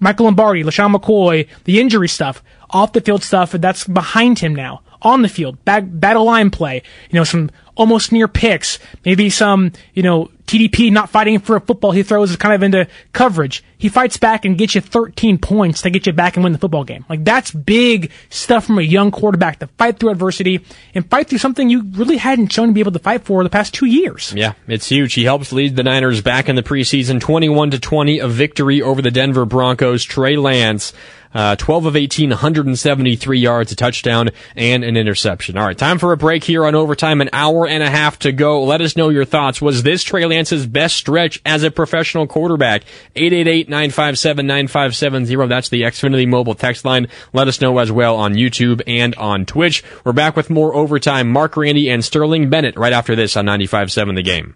[0.00, 4.82] Michael Lombardi, LeSean McCoy, the injury stuff, off the field stuff, that's behind him now.
[5.00, 10.02] On the field, battle line play, you know, some almost near picks, maybe some, you
[10.02, 13.62] know, TDP not fighting for a football he throws is kind of into coverage.
[13.76, 16.58] He fights back and gets you 13 points to get you back and win the
[16.58, 17.04] football game.
[17.08, 21.38] Like that's big stuff from a young quarterback to fight through adversity and fight through
[21.38, 24.32] something you really hadn't shown to be able to fight for the past two years.
[24.34, 25.14] Yeah, it's huge.
[25.14, 29.00] He helps lead the Niners back in the preseason 21 to 20, a victory over
[29.00, 30.02] the Denver Broncos.
[30.02, 30.92] Trey Lance
[31.34, 35.58] Uh, 12 of 18, 173 yards, a touchdown, and an interception.
[35.58, 37.20] All right, time for a break here on overtime.
[37.20, 38.64] An hour and a half to go.
[38.64, 39.60] Let us know your thoughts.
[39.60, 42.84] Was this Trey Lance's best stretch as a professional quarterback?
[43.16, 45.48] 888-957-9570.
[45.48, 47.08] That's the Xfinity mobile text line.
[47.32, 49.82] Let us know as well on YouTube and on Twitch.
[50.04, 51.28] We're back with more overtime.
[51.28, 54.54] Marc Grandi and Sterling Bennett right after this on 95.7 The Game.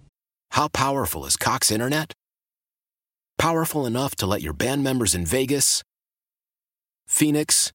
[0.53, 2.13] How powerful is Cox Internet?
[3.39, 5.83] Powerful enough to let your band members in Vegas,
[7.09, 7.73] Phoenix,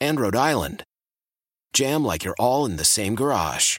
[0.00, 0.84] and Rhode Island
[1.72, 3.78] jam like you're all in the same garage.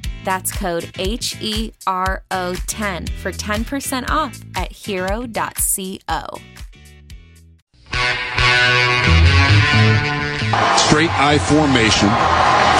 [0.23, 6.21] That's code H E R O 10 for 10% off at hero.co.
[10.77, 12.11] Straight I formation.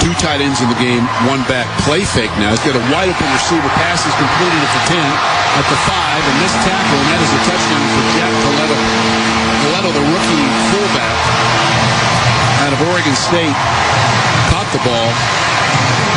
[0.04, 1.64] Two tight ends in the game, one back.
[1.86, 2.50] Play fake now.
[2.50, 3.70] He's got a wide open receiver.
[3.78, 7.32] Pass is completed at the 10, at the 5, and this tackle, and that is
[7.32, 8.76] a touchdown for Jack Colletto.
[9.62, 11.16] Colletto, the rookie fullback
[12.66, 13.56] out of Oregon State,
[14.50, 15.08] caught the ball.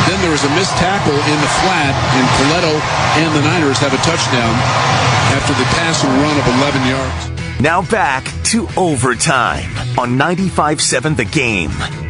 [0.06, 2.74] Then there was a missed tackle in the flat, and Colletto
[3.18, 4.54] and the Niners have a touchdown
[5.34, 7.60] after the pass and run of 11 yards.
[7.60, 12.05] Now back to overtime on 95.7 The Game.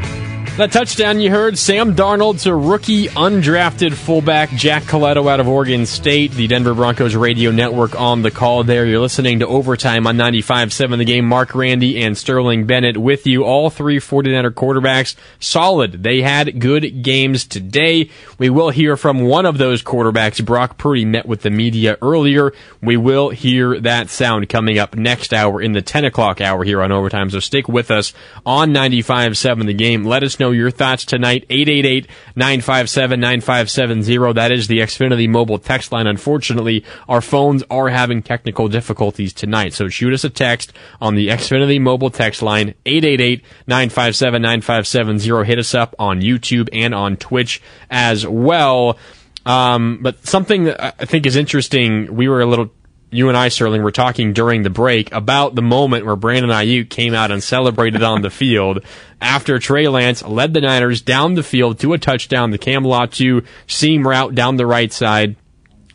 [0.57, 5.85] That touchdown you heard, Sam Darnold to rookie undrafted fullback Jack Colletto out of Oregon
[5.85, 6.33] State.
[6.33, 8.87] The Denver Broncos radio network on the call there.
[8.87, 11.27] You're listening to Overtime on 95.7 The Game.
[11.27, 13.45] Marc Grandi and Sterling Bennett with you.
[13.45, 16.03] All three 49er quarterbacks solid.
[16.03, 18.09] They had good games today.
[18.39, 20.43] We will hear from one of those quarterbacks.
[20.43, 22.55] Brock Purdy met with the media earlier.
[22.81, 26.81] We will hear that sound coming up next hour in the 10 o'clock hour here
[26.81, 27.29] on Overtime.
[27.29, 28.15] So stick with us
[28.47, 30.03] on 95.7 The Game.
[30.03, 31.47] Let us know your thoughts tonight.
[31.49, 34.35] 888-957-9570.
[34.35, 36.07] That is the Xfinity mobile text line.
[36.07, 39.75] Unfortunately, our phones are having technical difficulties tonight.
[39.75, 42.75] So shoot us a text on the Xfinity mobile text line.
[42.85, 45.47] 888-957-9570.
[45.47, 48.99] Hit us up on YouTube and on Twitch as well.
[49.45, 52.71] Um, but something that I think is interesting, we were a little
[53.11, 56.91] you and I, Sterling, were talking during the break about the moment where Brandon Aiyuk
[56.91, 58.85] came out and celebrated on the field
[59.21, 63.47] after Trey Lance led the Niners down the field to a touchdown, the Cam Latu
[63.67, 65.37] seam route down the right side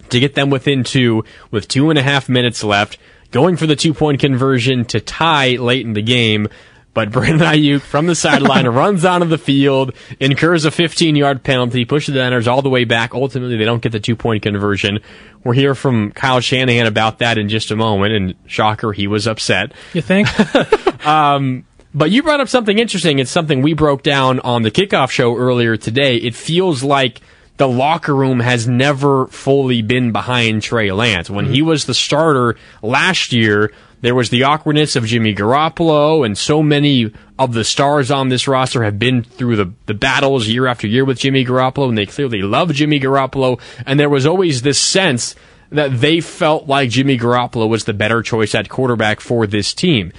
[0.10, 2.98] to get them within two with two and a half minutes left,
[3.32, 6.48] going for the two point conversion to tie late in the game.
[6.94, 11.86] But Brandon Aiyuk from the sideline runs onto the field, incurs a 15 yard penalty,
[11.86, 13.14] pushes the Niners all the way back.
[13.14, 15.00] Ultimately, they don't get the two point conversion.
[15.44, 18.14] We'll hear from Kyle Shanahan about that in just a moment.
[18.14, 19.74] And shocker, he was upset.
[19.94, 20.28] You think?
[21.06, 23.20] um, but you brought up something interesting.
[23.20, 26.18] It's something we broke down on the kickoff show earlier today.
[26.18, 27.22] It feels like
[27.58, 31.30] the locker room has never fully been behind Trey Lance.
[31.30, 33.72] When he was the starter last year,
[34.02, 38.48] there was the awkwardness of Jimmy Garoppolo, and so many of the stars on this
[38.48, 42.08] roster have been through the, the battles year after year with Jimmy Garoppolo, and they
[42.08, 43.60] clearly love Jimmy Garoppolo.
[43.86, 45.36] And there was always this sense
[45.70, 50.12] that they felt like Jimmy Garoppolo was the better choice at quarterback for this team.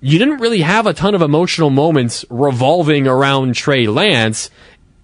[0.00, 4.50] You didn't really have a ton of emotional moments revolving around Trey Lance.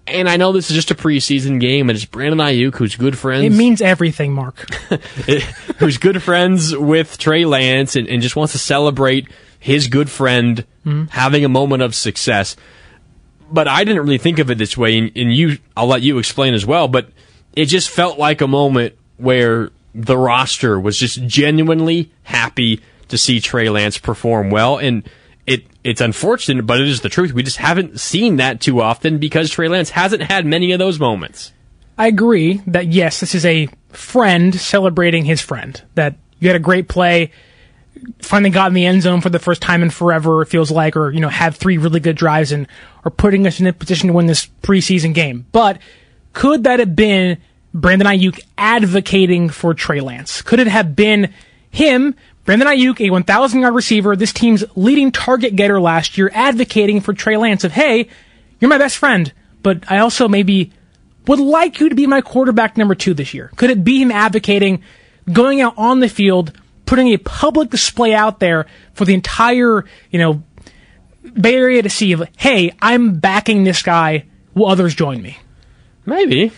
[0.08, 3.18] And I know this is just a preseason game, and it's Brandon Aiyuk, who's good
[3.18, 3.44] friends.
[3.44, 4.58] It means everything, Marc.
[5.78, 9.28] who's good friends with Trey Lance and, and just wants to celebrate
[9.58, 11.10] his good friend Mhm.
[11.10, 12.54] having a moment of success.
[13.50, 16.18] But I didn't really think of it this way, and, and you, I'll let you
[16.18, 16.86] explain as well.
[16.86, 17.08] But
[17.56, 23.40] it just felt like a moment where the roster was just genuinely happy to see
[23.40, 25.10] Trey Lance perform well, and it
[25.86, 27.32] it's unfortunate, but it is the truth.
[27.32, 30.98] We just haven't seen that too often because Trey Lance hasn't had many of those
[30.98, 31.52] moments.
[31.96, 35.80] I agree that yes, this is a friend celebrating his friend.
[35.94, 37.30] That you had a great play,
[38.18, 40.96] finally got in the end zone for the first time in forever, it feels like,
[40.96, 42.66] or, you know, have three really good drives and
[43.04, 45.46] are putting us in a position to win this preseason game.
[45.52, 45.78] But
[46.32, 47.38] could that have been
[47.72, 50.42] Brandon Aiyuk advocating for Trey Lance?
[50.42, 51.32] Could it have been
[51.70, 52.14] him,
[52.46, 57.12] Brandon Aiyuk, a 1,000 yard receiver, this team's leading target getter last year, advocating for
[57.12, 58.08] Trey Lance of, hey,
[58.60, 59.32] you're my best friend,
[59.62, 60.72] but I also maybe
[61.26, 63.50] would like you to be my quarterback number two this year?
[63.56, 64.82] Could it be him advocating,
[65.30, 66.52] going out on the field,
[66.86, 70.42] putting a public display out there for the entire, you know,
[71.34, 75.36] Bay Area to see of, hey, I'm backing this guy, will others join me?
[76.04, 76.52] Maybe.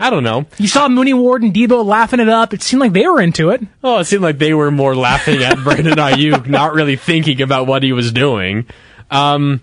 [0.00, 0.46] I don't know.
[0.56, 2.54] You saw Mooney Ward and Deebo laughing it up.
[2.54, 3.60] It seemed like they were into it.
[3.84, 7.66] Oh, it seemed like they were more laughing at Brandon Aiyuk, not really thinking about
[7.66, 8.64] what he was doing.
[9.10, 9.60] Um,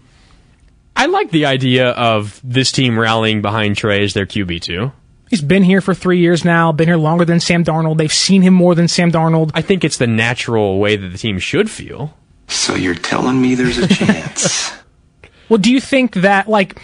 [0.96, 4.92] I like the idea of this team rallying behind Trey as their QB two.
[5.30, 7.98] He's been here for three years now, been here longer than Sam Darnold.
[7.98, 9.52] They've seen him more than Sam Darnold.
[9.56, 12.16] I think it's the natural way that the team should feel.
[12.48, 14.72] So you're telling me there's a chance?
[15.50, 16.80] Well, do you think that, like,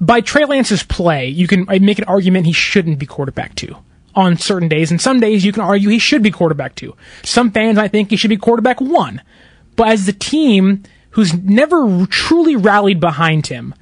[0.00, 3.76] by Trey Lance's play, you can uh, make an argument he shouldn't be quarterback two
[4.14, 6.94] on certain days, and some days you can argue he should be quarterback two.
[7.22, 9.20] Some fans, I think, he should be quarterback one.
[9.76, 13.74] But as the team who's never truly rallied behind him,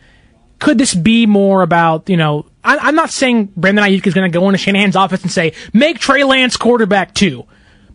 [0.58, 4.30] could this be more about, you know, I, I'm not saying Brandon Aiyuk is going
[4.30, 7.44] to go into Shanahan's office and say, make Trey Lance quarterback two,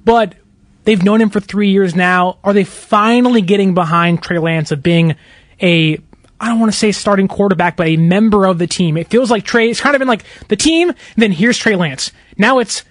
[0.04, 0.36] but
[0.84, 2.40] they've known him for three years now.
[2.44, 5.16] Are they finally getting behind Trey Lance of being
[5.62, 5.98] a,
[6.40, 8.98] I don't want to say starting quarterback, but a member of the team?
[8.98, 12.12] It feels like Trey, it's kind of been like the team, then here's Trey Lance.
[12.38, 12.84] Now it's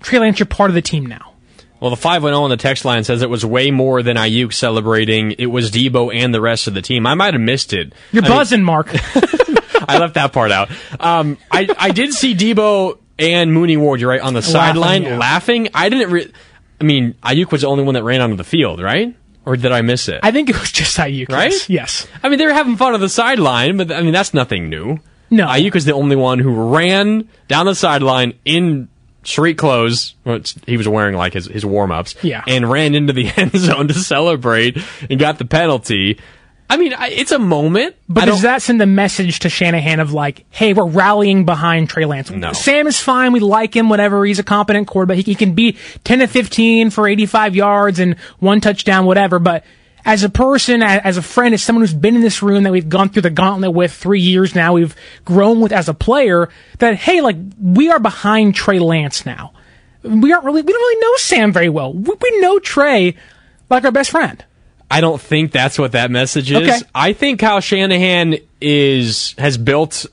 [0.00, 1.32] Trey Lance, you're part of the team now.
[1.80, 4.52] Well, the 5 0 on the text line says it was way more than Aiyuk
[4.52, 5.32] celebrating.
[5.32, 7.08] It was Deebo and the rest of the team.
[7.08, 7.92] I might have missed it.
[8.12, 8.90] You're I mean, buzzing, Marc.
[8.94, 10.70] I left that part out.
[11.00, 15.02] Um, I, I did see Deebo and Mooney Ward, you're right, on the Laughing, sideline
[15.02, 15.18] yeah.
[15.18, 15.68] laughing.
[15.74, 16.32] I didn't re-
[16.80, 19.16] I mean, Aiyuk was the only one that ran onto the field, right?
[19.44, 20.20] Or did I miss it?
[20.22, 21.28] I think it was just Aiyuk.
[21.30, 21.50] Right?
[21.52, 21.68] Yes.
[21.68, 22.06] yes.
[22.22, 24.98] I mean, they were having fun on the sideline, but I mean, that's nothing new.
[25.30, 25.46] No.
[25.48, 28.88] Aiyuk was the only one who ran down the sideline in
[29.24, 30.14] street clothes.
[30.24, 32.14] it's- He was wearing like his, his warm ups.
[32.22, 32.44] Yeah.
[32.46, 34.76] And ran into the end zone to celebrate
[35.10, 36.18] and got the penalty.
[36.70, 37.96] I mean, I- it's a moment.
[38.08, 42.04] But does that send a message to Shanahan of like, hey, we're rallying behind Trey
[42.06, 42.30] Lance?
[42.30, 42.52] No.
[42.52, 43.32] Sam is fine.
[43.32, 44.24] We like him, whatever.
[44.24, 45.16] He's a competent quarterback.
[45.18, 49.38] He, he can be 10 to 15 for 85 yards and one touchdown, whatever.
[49.38, 49.64] But
[50.04, 52.88] as a person, as a friend, as someone who's been in this room that we've
[52.88, 56.48] gone through the gauntlet with three years now, we've grown with as a player,
[56.78, 59.52] that, hey, like, we are behind Trey Lance now.
[60.02, 61.92] We aren't really, we don't really know Sam very well.
[61.92, 63.14] We, we know Trey
[63.70, 64.44] like our best friend.
[64.92, 66.68] I don't think that's what that message is.
[66.68, 66.78] Okay.
[66.94, 70.04] I think Kyle Shanahan is has built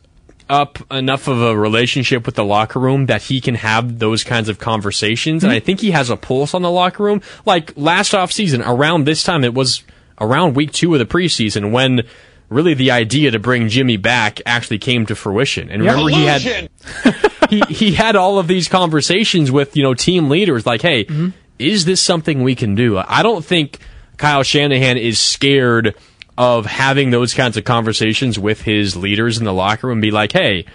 [0.49, 4.47] up enough of a relationship with the locker room that he can have those kinds
[4.47, 5.43] of conversations.
[5.43, 5.57] And mm-hmm.
[5.57, 7.21] I think he has a pulse on the locker room.
[7.45, 9.83] Like last offseason, around this time, it was
[10.19, 12.03] around week two of the preseason when
[12.47, 15.69] really the idea to bring Jimmy back actually came to fruition.
[15.69, 15.91] And Yeah.
[15.91, 16.69] remember, he had
[17.49, 21.29] he, he had all of these conversations with, you know, team leaders like, hey, mm-hmm.
[21.59, 22.97] is this something we can do?
[22.97, 23.79] I don't think
[24.19, 25.95] Kyle Shanahan is scared
[26.37, 30.33] of having those kinds of conversations with his leaders in the locker room be like,
[30.33, 30.65] hey,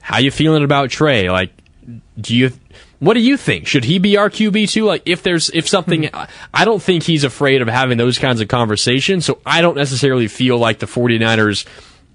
[0.00, 1.30] how you feeling about Trey?
[1.30, 1.52] Like,
[2.18, 2.50] do you,
[2.98, 3.66] what do you think?
[3.66, 4.84] Should he be our QB too?
[4.84, 6.22] Like, if there's, if something, hmm.
[6.52, 9.26] I don't think he's afraid of having those kinds of conversations.
[9.26, 11.66] So I don't necessarily feel like the 49ers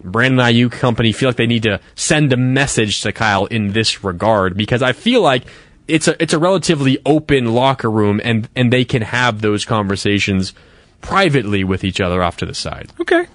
[0.03, 4.03] Brandon Aiyuk company feel like they need to send a message to Kyle in this
[4.03, 5.45] regard because I feel like
[5.87, 10.53] it's a it's a relatively open locker room and and they can have those conversations
[11.01, 12.91] privately with each other off to the side.
[12.99, 13.27] Okay.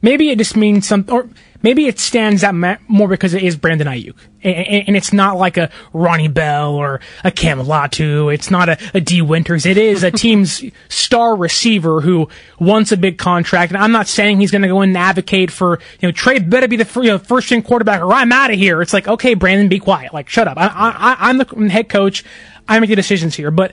[0.00, 1.28] Maybe it just means some, or
[1.64, 2.54] maybe it stands out
[2.86, 7.32] more because it is Brandon Aiyuk, and, it's not like a Ronnie Bell or a
[7.32, 8.32] Cam Latu.
[8.32, 9.66] It's not a, a Dee Winters.
[9.66, 12.28] It is a team's star receiver who
[12.60, 13.72] wants a big contract.
[13.72, 16.68] And I'm not saying he's going to go and advocate for you know Trey better
[16.68, 18.80] be the you know, first string quarterback or I'm out of here.
[18.82, 20.12] It's like okay, Brandon, be quiet.
[20.12, 20.58] Like shut up.
[20.58, 22.22] I, I, I'm the head coach.
[22.68, 23.72] I make the decisions here, but.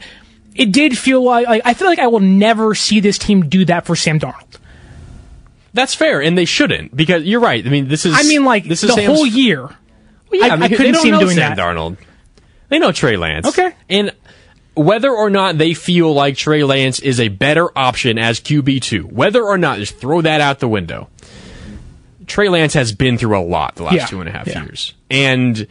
[0.54, 3.64] It did feel like, like I feel like I will never see this team do
[3.66, 4.58] that for Sam Darnold.
[5.74, 7.66] That's fair, and they shouldn't because you're right.
[7.66, 8.14] I mean, this is.
[8.18, 9.62] I mean, like this the is Sam's, whole year.
[9.62, 9.78] Well,
[10.34, 11.58] yeah, I, I, mean, I they couldn't see him know doing Sam that.
[11.58, 11.98] Darnold.
[12.70, 13.48] They know Trey Lance.
[13.48, 13.74] Okay.
[13.90, 14.12] And
[14.76, 19.04] whether or not they feel like Trey Lance is a better option as QB two,
[19.04, 21.10] whether or not, just throw that out the window.
[22.28, 24.06] Trey Lance has been through a lot the last Yeah.
[24.06, 24.64] two and a half Yeah.
[24.64, 25.68] years, and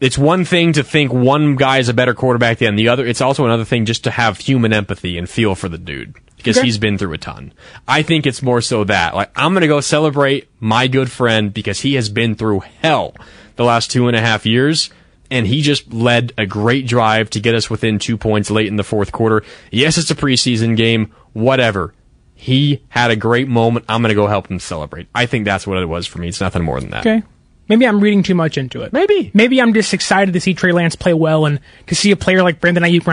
[0.00, 3.06] it's one thing to think one guy is a better quarterback than the other.
[3.06, 6.14] It's also another thing just to have human empathy and feel for the dude
[6.44, 6.66] because Okay.
[6.66, 7.52] he's been through a ton.
[7.88, 11.80] I think it's more so that like I'm gonna go celebrate my good friend because
[11.80, 13.14] he has been through hell
[13.56, 14.90] the last two and a half years.
[15.30, 18.76] And he just led a great drive to get us within two points late in
[18.76, 19.42] the fourth quarter.
[19.72, 21.10] Yes, it's a preseason game.
[21.32, 21.94] Whatever.
[22.34, 23.86] He had a great moment.
[23.88, 25.06] I'm going to go help him celebrate.
[25.14, 26.28] I think that's what it was for me.
[26.28, 27.06] It's nothing more than that.
[27.06, 27.22] Okay.
[27.68, 28.92] Maybe I'm reading too much into it.
[28.92, 29.30] Maybe.
[29.32, 32.42] Maybe I'm just excited to see Trey Lance play well and to see a player
[32.42, 33.04] like Brandon Aiyuk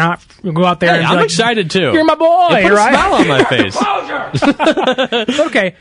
[0.54, 1.92] go out there Hey, and I'm like, excited too.
[1.94, 2.94] You're my boy, It put right?
[2.94, 5.38] a smile on my face.
[5.48, 5.76] Okay.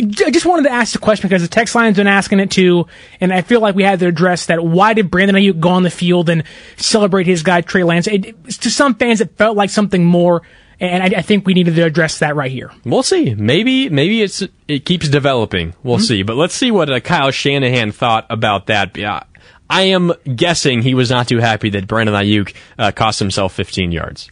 [0.00, 2.86] I just wanted to ask the question because the text line's been asking it too,
[3.20, 4.64] and I feel like we had to address that.
[4.64, 6.44] Why did Brandon Aiyuk go on the field and
[6.76, 8.06] celebrate his guy Trey Lance?
[8.06, 10.42] It, to some fans, it felt like something more,
[10.80, 12.70] and I, I think we needed to address that right here.
[12.84, 13.34] We'll see.
[13.34, 15.74] Maybe maybe it's it keeps developing.
[15.82, 16.04] We'll Mm-hmm.
[16.04, 16.22] see.
[16.22, 18.96] But let's see what uh, Kyle Shanahan thought about that.
[18.96, 19.22] Yeah,
[19.70, 23.92] I am guessing he was not too happy that Brandon Aiyuk uh, cost himself 15
[23.92, 24.30] yards.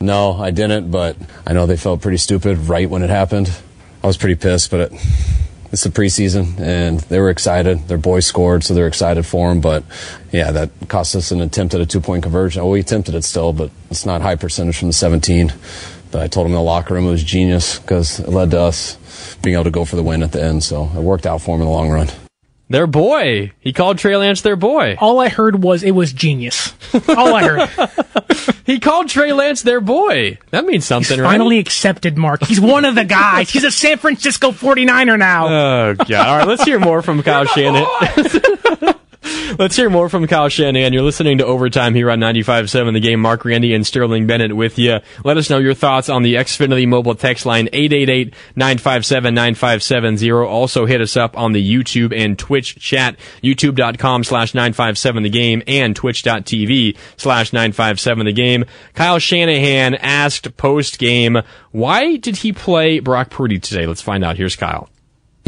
[0.00, 1.16] No, I didn't, but
[1.46, 3.50] I know they felt pretty stupid right when it happened.
[4.02, 4.92] I was pretty pissed, but it,
[5.70, 7.88] it's the preseason, and they were excited.
[7.88, 9.60] Their boys scored, so they're excited for him.
[9.60, 9.84] But
[10.32, 12.62] yeah, that cost us an attempt at a two point conversion.
[12.62, 15.52] Oh, we attempted it still, but it's not high percentage from the 17.
[16.10, 18.60] But I told him in the locker room it was genius because it led to
[18.60, 18.96] us
[19.42, 20.64] being able to go for the win at the end.
[20.64, 22.08] So it worked out for him in the long run.
[22.70, 23.52] Their boy.
[23.60, 24.96] He called Trey Lance their boy.
[25.00, 26.74] All I heard was it was genius.
[27.08, 28.54] All I heard.
[28.66, 30.36] he called Trey Lance their boy.
[30.50, 31.30] That means something, He's right?
[31.30, 32.44] finally accepted Marc.
[32.44, 33.48] He's one of the guys.
[33.48, 35.46] He's a San Francisco 49er now.
[35.48, 36.10] Oh god!
[36.12, 38.94] All right, let's hear more from Kyle Shanahan.
[39.58, 40.92] let's hear more from Kyle Shanahan.
[40.92, 43.20] You're listening to Overtime here on 95.7 The Game.
[43.20, 44.98] Marc Grandi and Sterling Bennett with you.
[45.24, 50.46] Let us know your thoughts on the Xfinity mobile text line 888-957-9570.
[50.46, 55.62] Also hit us up on the YouTube and Twitch chat, youtube.com slash 957 The Game
[55.66, 58.64] and twitch.tv slash 957 The Game.
[58.94, 61.38] Kyle Shanahan asked post-game,
[61.70, 63.86] why did he play Brock Purdy today?
[63.86, 64.36] Let's find out.
[64.36, 64.88] Here's Kyle.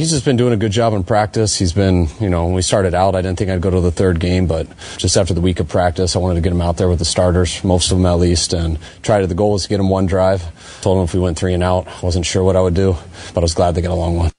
[0.01, 1.59] He's just been doing a good job in practice.
[1.59, 3.93] He's been, you know, when we started out, I didn't think I'd go to the
[3.93, 6.79] third game, but just after the week of practice, I wanted to get him out
[6.79, 9.27] there with the starters, most of them at least, and tried.
[9.27, 10.43] The goal was to get him one drive.
[10.81, 12.97] Told him if we went three and out, wasn't sure what I would do,
[13.35, 14.31] but I was glad they got a long one.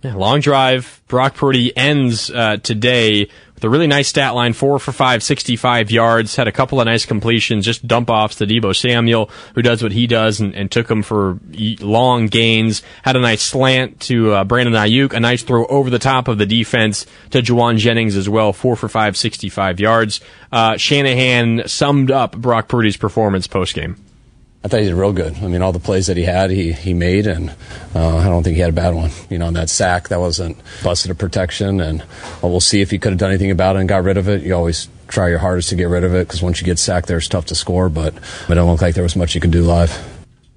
[0.00, 1.02] Yeah, long drive.
[1.06, 3.28] Brock Purdy ends uh, today
[3.64, 6.36] a really nice stat line: four for five, 65 yards.
[6.36, 9.92] Had a couple of nice completions, just dump offs to Deebo Samuel, who does what
[9.92, 11.38] he does, and, and took him for
[11.80, 12.82] long gains.
[13.02, 16.38] Had a nice slant to uh, Brandon Aiyuk, a nice throw over the top of
[16.38, 18.52] the defense to Jauan Jennings as well.
[18.52, 20.20] Four for five, 65 yards.
[20.52, 23.96] Uh, Shanahan summed up Brock Purdy's performance post game.
[24.64, 25.36] I thought he did real good.
[25.36, 27.50] I mean, all the plays that he had, he, he made, and
[27.94, 29.10] uh, I don't think he had a bad one.
[29.28, 31.98] You know, on that sack, that wasn't busted a protection, and
[32.40, 34.26] well, we'll see if he could have done anything about it and got rid of
[34.26, 34.42] it.
[34.42, 37.08] You always try your hardest to get rid of it because once you get sacked
[37.08, 39.50] there, it's tough to score, but it don't look like there was much you could
[39.50, 39.92] do live.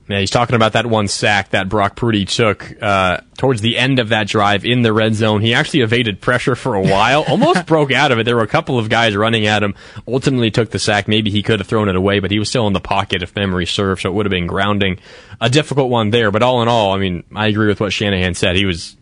[0.08, 3.99] Yeah, he's talking about that one sack that Brock Purdy took uh, towards the end
[3.99, 5.41] of that drive in the red zone.
[5.41, 8.24] He actually evaded pressure for a while, almost broke out of it.
[8.24, 9.76] There were a couple of guys running at him.
[10.08, 11.10] Ultimately, took the sack.
[11.10, 13.36] Maybe he could have thrown it away, but he was still in the pocket if
[13.36, 14.03] memory serves.
[14.03, 14.99] So it would have been grounding.
[15.41, 18.34] A difficult one there, but all in all, I mean, I agree with what Shanahan
[18.34, 18.55] said.
[18.55, 18.95] He was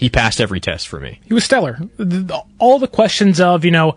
[0.00, 1.20] he passed every test for me.
[1.26, 1.78] He was stellar.
[2.58, 3.96] All the questions of, you know,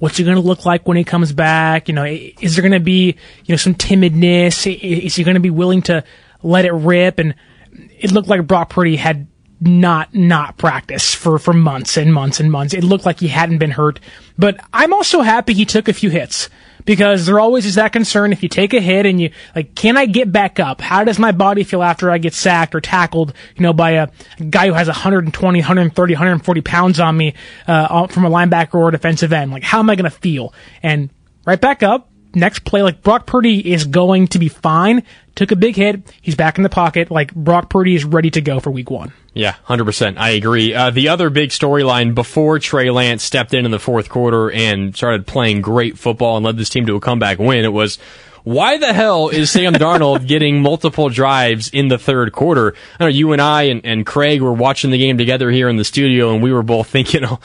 [0.00, 1.86] what's he going to look like when he comes back?
[1.86, 4.66] You know, is there going to be, you know, some timidness?
[4.66, 6.02] Is he going to be willing to
[6.42, 7.20] let it rip?
[7.20, 7.36] And
[7.72, 9.28] it looked like Brock Purdy had
[9.60, 12.74] not, not practiced for, for months and months and months.
[12.74, 14.00] It looked like he hadn't been hurt.
[14.38, 16.48] But I'm also happy he took a few hits
[16.84, 19.96] because there always is that concern if you take a hit and you like can
[19.96, 20.80] i get back up?
[20.80, 24.08] How does my body feel after i get sacked or tackled you know by a
[24.48, 27.34] guy who has 120 130 140 pounds on me
[27.66, 29.50] uh, from a linebacker or a defensive end?
[29.50, 30.54] Like how am i going to feel?
[30.82, 31.10] And
[31.46, 35.02] right back up next play like brock purdy is going to be fine.
[35.34, 36.14] Took a big hit.
[36.20, 37.10] He's back in the pocket.
[37.10, 40.16] Like brock purdy is ready to go for week one Yeah, 100%.
[40.16, 40.74] I agree.
[40.74, 44.94] Uh, the other big storyline before Trey Lance stepped in in the fourth quarter and
[44.96, 47.98] started playing great football and led this team to a comeback win, it was
[48.42, 52.74] why the hell is Sam Darnold getting multiple drives in the third quarter?
[52.98, 55.76] I know you and I and, and Craig were watching the game together here in
[55.76, 57.38] the studio, and we were both thinking, oh,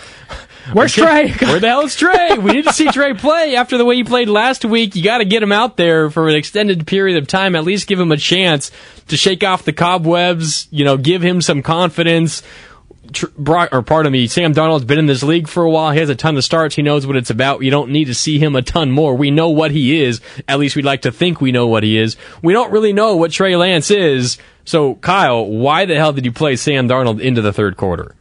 [0.73, 1.31] Where's Trey?
[1.31, 2.37] Where the hell is Trey?
[2.37, 4.95] We need to see Trey play after the way he played last week.
[4.95, 7.55] You got to get him out there for an extended period of time.
[7.55, 8.71] At least give him a chance
[9.09, 10.67] to shake off the cobwebs.
[10.71, 12.41] You know, give him some confidence.
[13.37, 15.91] Brock, or pardon me, Sam Darnold's been in this league for a while.
[15.91, 16.75] He has a ton of starts.
[16.75, 17.61] He knows what it's about.
[17.61, 19.15] You don't need to see him a ton more.
[19.15, 20.21] We know what he is.
[20.47, 22.17] At least we'd like to think we know what he is.
[22.41, 24.39] We don't really know what Trey Lance is.
[24.65, 28.15] So, Kyle, why the hell did you play Sam Darnold into the third quarter?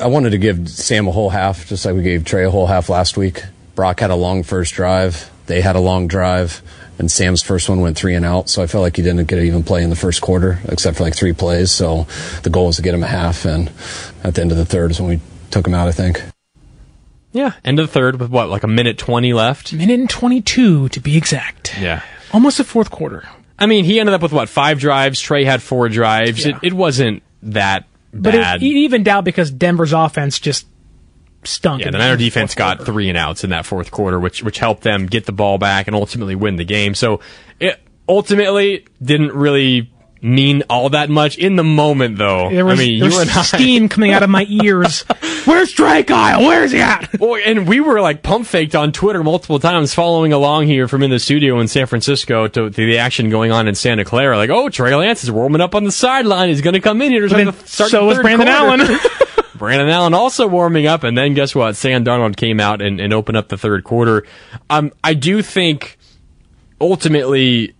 [0.00, 2.66] I wanted to give Sam a whole half, just like we gave Trey a whole
[2.66, 3.42] half last week.
[3.74, 5.30] Brock had a long first drive.
[5.46, 6.62] They had a long drive.
[6.98, 9.36] And Sam's first one went three and out, so I felt like he didn't get
[9.36, 11.70] to even play in the first quarter, except for like three plays.
[11.70, 12.08] So
[12.42, 13.70] the goal was to get him a half, and
[14.24, 15.20] at the end of the third is when we
[15.52, 16.20] took him out, I think.
[17.30, 19.72] Yeah, end of the third with what, like a minute 20 left?
[19.72, 21.78] Minute and 22 to be exact.
[21.78, 22.02] Yeah.
[22.32, 23.28] Almost a fourth quarter.
[23.58, 25.20] I mean, he ended up with what, five drives?
[25.20, 26.44] Trey had four drives.
[26.44, 26.56] Yeah.
[26.56, 28.62] It, it wasn't that But bad.
[28.62, 30.66] it, evened out because Denver's offense just
[31.44, 31.84] stunk.
[31.84, 32.92] yeah, the Niner defense got quarter.
[32.92, 35.86] three and outs in that fourth quarter, which which helped them get the ball back
[35.86, 36.94] and ultimately win the game.
[36.94, 37.20] So
[37.60, 39.90] it ultimately didn't really
[40.20, 42.50] mean all that much in the moment, though.
[42.50, 45.02] There was, I mean, there you was and I, steam coming out of my ears.
[45.44, 46.40] Where's Drake Kyle?
[46.40, 47.12] Where's he at?
[47.18, 51.02] Boy, and we were like pump faked on Twitter multiple times, following along here from
[51.02, 54.36] in the studio in San Francisco to, to the action going on in Santa Clara.
[54.36, 56.48] Like, oh, Trey Lance is warming up on the sideline.
[56.48, 58.46] He's going to come in here to start then the, start so the was Brandon
[58.46, 58.82] quarter.
[58.84, 59.00] Allen.
[59.58, 61.76] Brandon Allen also warming up, and then guess what?
[61.76, 64.24] Sam Darnold came out and, and opened up the third quarter.
[64.70, 65.98] Um, I do think
[66.80, 67.74] ultimately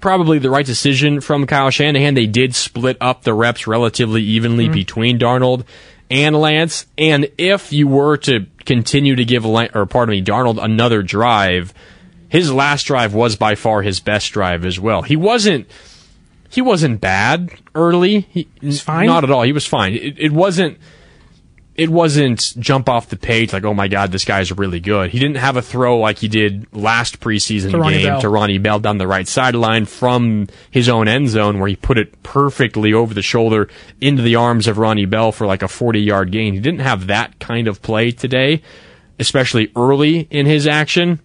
[0.00, 2.14] probably the right decision from Kyle Shanahan.
[2.14, 4.74] They did split up the reps relatively evenly mm-hmm.
[4.74, 5.64] between Darnold
[6.10, 6.86] and Lance.
[6.96, 11.72] And if you were to continue to give, Lan- or pardon me, Darnold another drive,
[12.28, 15.02] his last drive was by far his best drive as well.
[15.02, 15.66] He wasn't.
[16.48, 18.20] He wasn't bad early.
[18.20, 19.06] He, He's fine?
[19.06, 19.42] Not at all.
[19.42, 19.94] He was fine.
[19.94, 20.78] It, it wasn't
[21.78, 25.10] it wasn't jump off the page like, oh my god, this guy's really good.
[25.10, 28.20] He didn't have a throw like he did last preseason To game Bell.
[28.20, 31.98] to Ronnie Bell down the right sideline from his own end zone where he put
[31.98, 33.68] it perfectly over the shoulder
[34.00, 36.54] into the arms of Ronnie Bell for like a 40 yard gain.
[36.54, 38.62] He didn't have that kind of play today,
[39.18, 41.20] especially early in his action.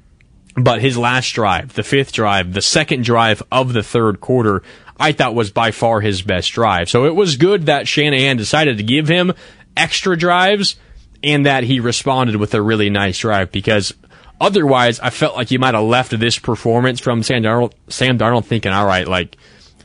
[0.55, 4.63] But his last drive, the fifth drive, the second drive of the third quarter,
[4.99, 6.89] I thought was by far his best drive.
[6.89, 9.31] So it was good that Shanahan decided to give him
[9.75, 10.75] extra drives
[11.23, 13.93] and that he responded with a really nice drive because
[14.39, 18.45] otherwise I felt like you might have left this performance from Sam Darnold, Sam Darnold
[18.45, 19.37] thinking, all right, like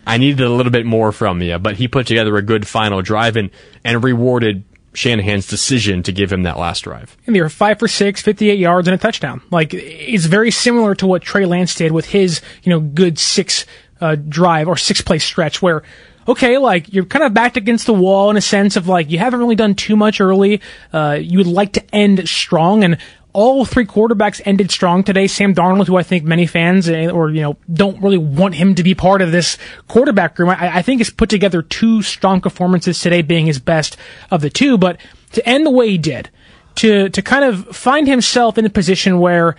[0.07, 3.03] I needed a little bit more from you, but he put together a good final
[3.03, 3.51] drive and,
[3.85, 4.65] and rewarded
[4.95, 7.17] Shanahan's decision to give him that last drive.
[7.27, 9.43] And they were five for six, 58 yards and a touchdown.
[9.51, 13.67] Like it's very similar to what Trey Lance did with his, you know, good six
[14.01, 15.83] uh, drive or six play stretch where,
[16.29, 19.19] okay, like you're kind of backed against the wall in a sense of like you
[19.19, 20.61] haven't really done too much early.
[20.93, 22.99] Uh, you would like to end strong and
[23.37, 25.27] all three quarterbacks ended strong today.
[25.27, 28.75] Sam Darnold, who I think many fans eh, or, you know, don't really want him
[28.77, 29.59] to be part of this
[29.89, 33.99] quarterback room, I, I think has put together two strong performances today being his best
[34.31, 34.79] of the two.
[34.79, 34.99] But
[35.33, 36.31] to end the way he did,
[36.77, 39.57] to, to kind of find himself in a position where,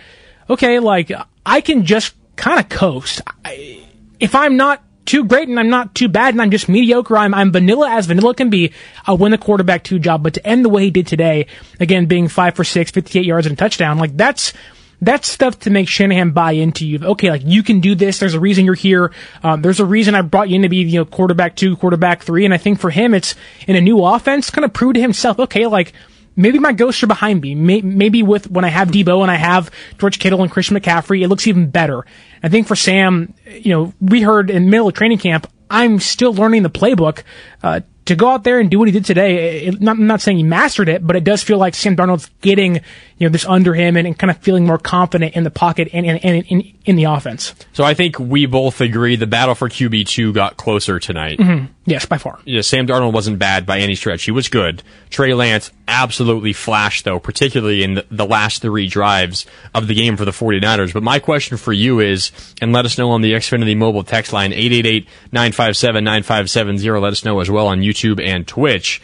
[0.50, 1.12] okay, like
[1.46, 3.20] I can just kind of coast.
[3.44, 3.84] I,
[4.18, 7.34] if I'm not too great and I'm not too bad and I'm just mediocre, I'm,
[7.34, 8.72] I'm vanilla as vanilla can be,
[9.06, 10.22] I'll win the quarterback two job.
[10.22, 11.46] But to end the way he did today,
[11.80, 14.52] again, being five for six, 58 yards and a touchdown, like that's,
[15.00, 16.98] that's stuff to make Shanahan buy into you.
[17.02, 18.18] Okay, like you can do this.
[18.18, 19.12] There's a reason you're here.
[19.42, 22.22] Um, there's a reason I brought you in to be, you know, quarterback two, quarterback
[22.22, 22.44] three.
[22.44, 23.34] And I think for him, it's
[23.66, 25.92] in a new offense, kind of prove to himself, okay, like,
[26.38, 27.54] maybe my ghosts are behind me.
[27.54, 31.22] May- Maybe with when I have Deebo and I have George Kittle and Christian McCaffrey,
[31.22, 32.06] it looks even better.
[32.42, 35.98] I think for Sam, you know, we heard in the middle of training camp, I'm
[36.00, 37.22] still learning the playbook.
[37.62, 40.20] Uh, to go out there and do what he did today, it, not, I'm not
[40.20, 43.46] saying he mastered it, but it does feel like Sam Darnold's getting, you know, this
[43.46, 46.44] under him and, and kind of feeling more confident in the pocket and, and, and
[46.48, 47.54] in, in the offense.
[47.72, 51.38] So I think we both agree the battle for QB2 got closer tonight.
[51.38, 51.68] Mhm.
[51.86, 52.38] Yes, by far.
[52.44, 54.24] Yeah, Sam Darnold wasn't bad by any stretch.
[54.24, 54.82] He was good.
[55.08, 60.18] Trey Lance absolutely flashed, though, particularly in the, the last three drives of the game
[60.18, 60.92] for the 49ers.
[60.92, 62.30] But my question for you is,
[62.60, 67.00] and let us know on the Xfinity mobile text line, 888-957-9570.
[67.00, 69.00] Let us know as well on YouTube and Twitch.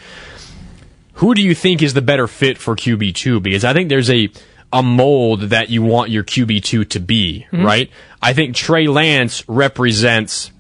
[1.15, 3.43] Who do you think is the better fit for QB2?
[3.43, 4.31] Because I think there's a
[4.73, 7.65] a mold that you want your QB2 to be, Mhm.
[7.65, 7.91] right?
[8.21, 10.51] I think Trey Lance represents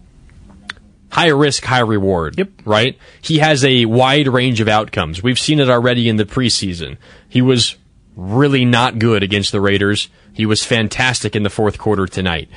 [1.08, 2.36] high risk, high reward.
[2.38, 2.48] Yep.
[2.64, 2.96] Right?
[3.20, 5.20] He has a wide range of outcomes.
[5.20, 6.96] We've seen it already in the preseason.
[7.28, 7.74] He was
[8.16, 10.08] really not good against the Raiders.
[10.32, 12.48] He was fantastic in the fourth quarter tonight.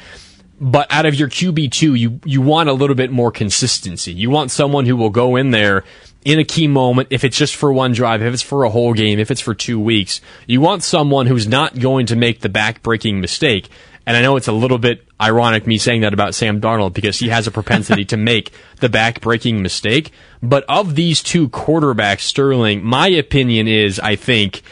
[0.60, 4.12] But out of your QB2, you, you want a little bit more consistency.
[4.12, 5.84] You want someone who will go in there
[6.26, 8.94] in a key moment, if it's just for one drive, if it's for a whole
[8.94, 10.20] game, if it's for two weeks.
[10.48, 13.70] You want someone who's not going to make the back-breaking mistake.
[14.06, 17.20] And I know it's a little bit ironic me saying that about Sam Darnold because
[17.20, 20.12] he has a propensity to make the back-breaking mistake.
[20.42, 24.64] But of these two quarterbacks, Sterling, my opinion is, I think,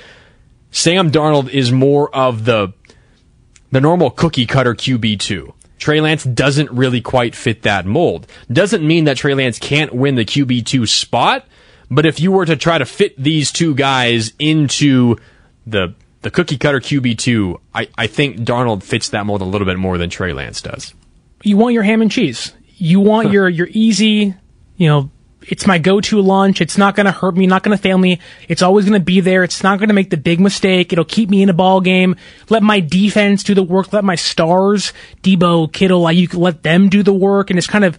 [0.72, 2.74] Sam Darnold is more of the
[3.72, 5.53] the normal cookie cutter QB2.
[5.86, 8.26] Trey Lance doesn't really quite fit that mold.
[8.52, 11.45] Doesn't mean that Trey Lance can't win the QB2 spot,
[11.91, 15.18] but if you were to try to fit these two guys into
[15.68, 15.94] the
[16.24, 19.99] the cookie cutter QB2, I, I think Darnold fits that mold a little bit more
[19.99, 20.95] than Trey Lance does.
[21.44, 22.52] You want your ham and cheese.
[22.78, 24.34] You want your your easy,
[24.78, 25.12] you know,
[25.47, 26.61] it's my go-to lunch.
[26.61, 28.19] It's not going to hurt me, not going to fail me.
[28.47, 29.43] It's always going to be there.
[29.43, 30.91] It's not going to make the big mistake.
[30.91, 32.15] It'll keep me in a ball game.
[32.49, 33.93] Let my defense do the work.
[33.93, 37.49] Let my stars, Deebo, Kittle, like you let them do the work.
[37.49, 37.97] And it's kind of,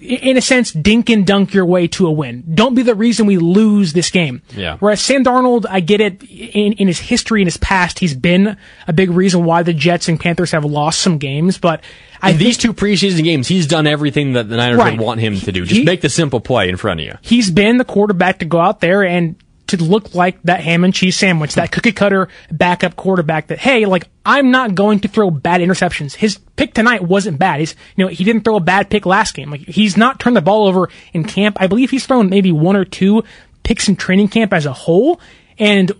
[0.00, 2.44] in a sense, dink and dunk your way to a win.
[2.54, 4.42] Don't be the reason we lose this game.
[4.56, 4.76] Yeah.
[4.78, 6.22] Whereas Sam Darnold, I get it.
[6.22, 8.56] In, in his history, in his past, he's been
[8.86, 11.58] a big reason why the Jets and Panthers have lost some games.
[11.58, 11.82] But
[12.22, 14.92] I in these two preseason games, he's done everything that the Niners Right.
[14.98, 15.64] would want him to do.
[15.64, 17.14] Just He- make the simple play in front of you.
[17.22, 19.36] he's been the quarterback to go out there and
[19.68, 23.84] to look like that ham and cheese sandwich, that cookie cutter backup quarterback that, hey,
[23.84, 26.14] like, I'm not going to throw bad interceptions.
[26.14, 27.60] His pick tonight wasn't bad.
[27.60, 29.50] He's, you know, he didn't throw a bad pick last game.
[29.50, 31.58] Like, he's not turned the ball over in camp.
[31.60, 33.24] I believe he's thrown maybe one or two
[33.62, 35.20] picks in training camp as a whole.
[35.58, 35.92] And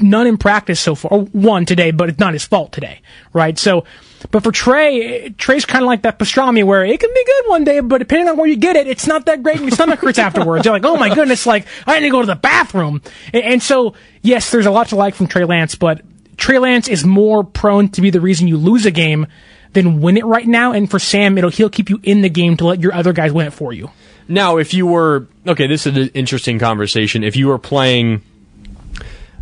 [0.00, 1.10] none in practice so far.
[1.12, 3.00] Oh, one today, but it's not his fault today,
[3.32, 3.58] right?
[3.58, 3.84] So,
[4.30, 7.64] but for Trey, Trey's kind of like that pastrami where it can be good one
[7.64, 10.00] day, but depending on where you get it, it's not that great and your stomach
[10.00, 10.64] hurts afterwards.
[10.64, 13.02] You're like, oh my goodness, like, I need to go to the bathroom.
[13.32, 16.02] And, and so, yes, there's a lot to like from Trey Lance, but
[16.36, 19.26] Trey Lance is more prone to be the reason you lose a game
[19.72, 20.72] than win it right now.
[20.72, 23.32] And for Sam, it'll, he'll keep you in the game to let your other guys
[23.32, 23.90] win it for you.
[24.28, 27.24] Now, if you were okay, this is an interesting conversation.
[27.24, 28.20] If you were playing,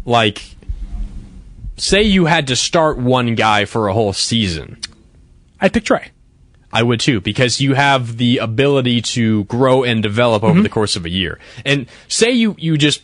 [0.06, 0.54] like,
[1.76, 4.78] say you had to start one guy for a whole season,
[5.60, 6.10] I'd pick Trey.
[6.72, 10.62] I would too, because you have the ability to grow and develop over Mhm.
[10.62, 11.38] the course of a year.
[11.64, 13.02] And say you you just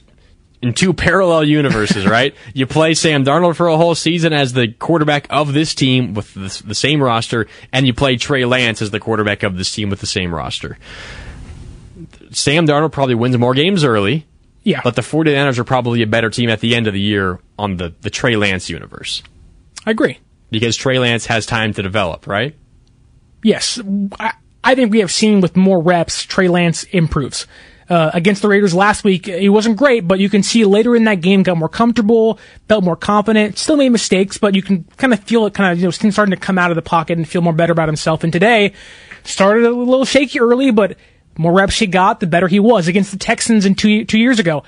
[0.60, 2.34] in two parallel universes, right?
[2.54, 6.34] You play Sam Darnold for a whole season as the quarterback of this team with
[6.34, 9.88] the, the same roster, and you play Trey Lance as the quarterback of this team
[9.90, 10.78] with the same roster.
[12.30, 14.26] Sam Darnold probably wins more games early.
[14.62, 14.80] Yeah.
[14.84, 17.76] But the 49ers are probably a better team at the end of the year on
[17.76, 19.22] the, the Trey Lance universe.
[19.84, 20.18] I agree.
[20.51, 22.55] Because Trey Lance has time to develop, right?
[23.43, 23.80] Yes,
[24.20, 27.47] I, I think we have seen with more reps, Trey Lance improves.
[27.89, 31.05] Uh, against the Raiders last week, he wasn't great, but you can see later in
[31.05, 35.12] that game got more comfortable, felt more confident, still made mistakes, but you can kind
[35.12, 37.28] of feel it kind of, you know, starting to come out of the pocket and
[37.28, 38.22] feel more better about himself.
[38.22, 38.72] And today,
[39.24, 40.97] started a little shaky early, but
[41.36, 44.38] more reps he got, the better he was against the Texans in two, two years
[44.38, 44.64] ago.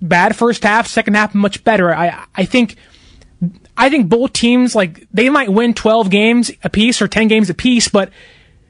[0.00, 1.94] Bad first half, second half much better.
[1.94, 2.76] I, I think,
[3.76, 7.88] I think both teams, like, they might win 12 games apiece or 10 games apiece,
[7.88, 8.10] but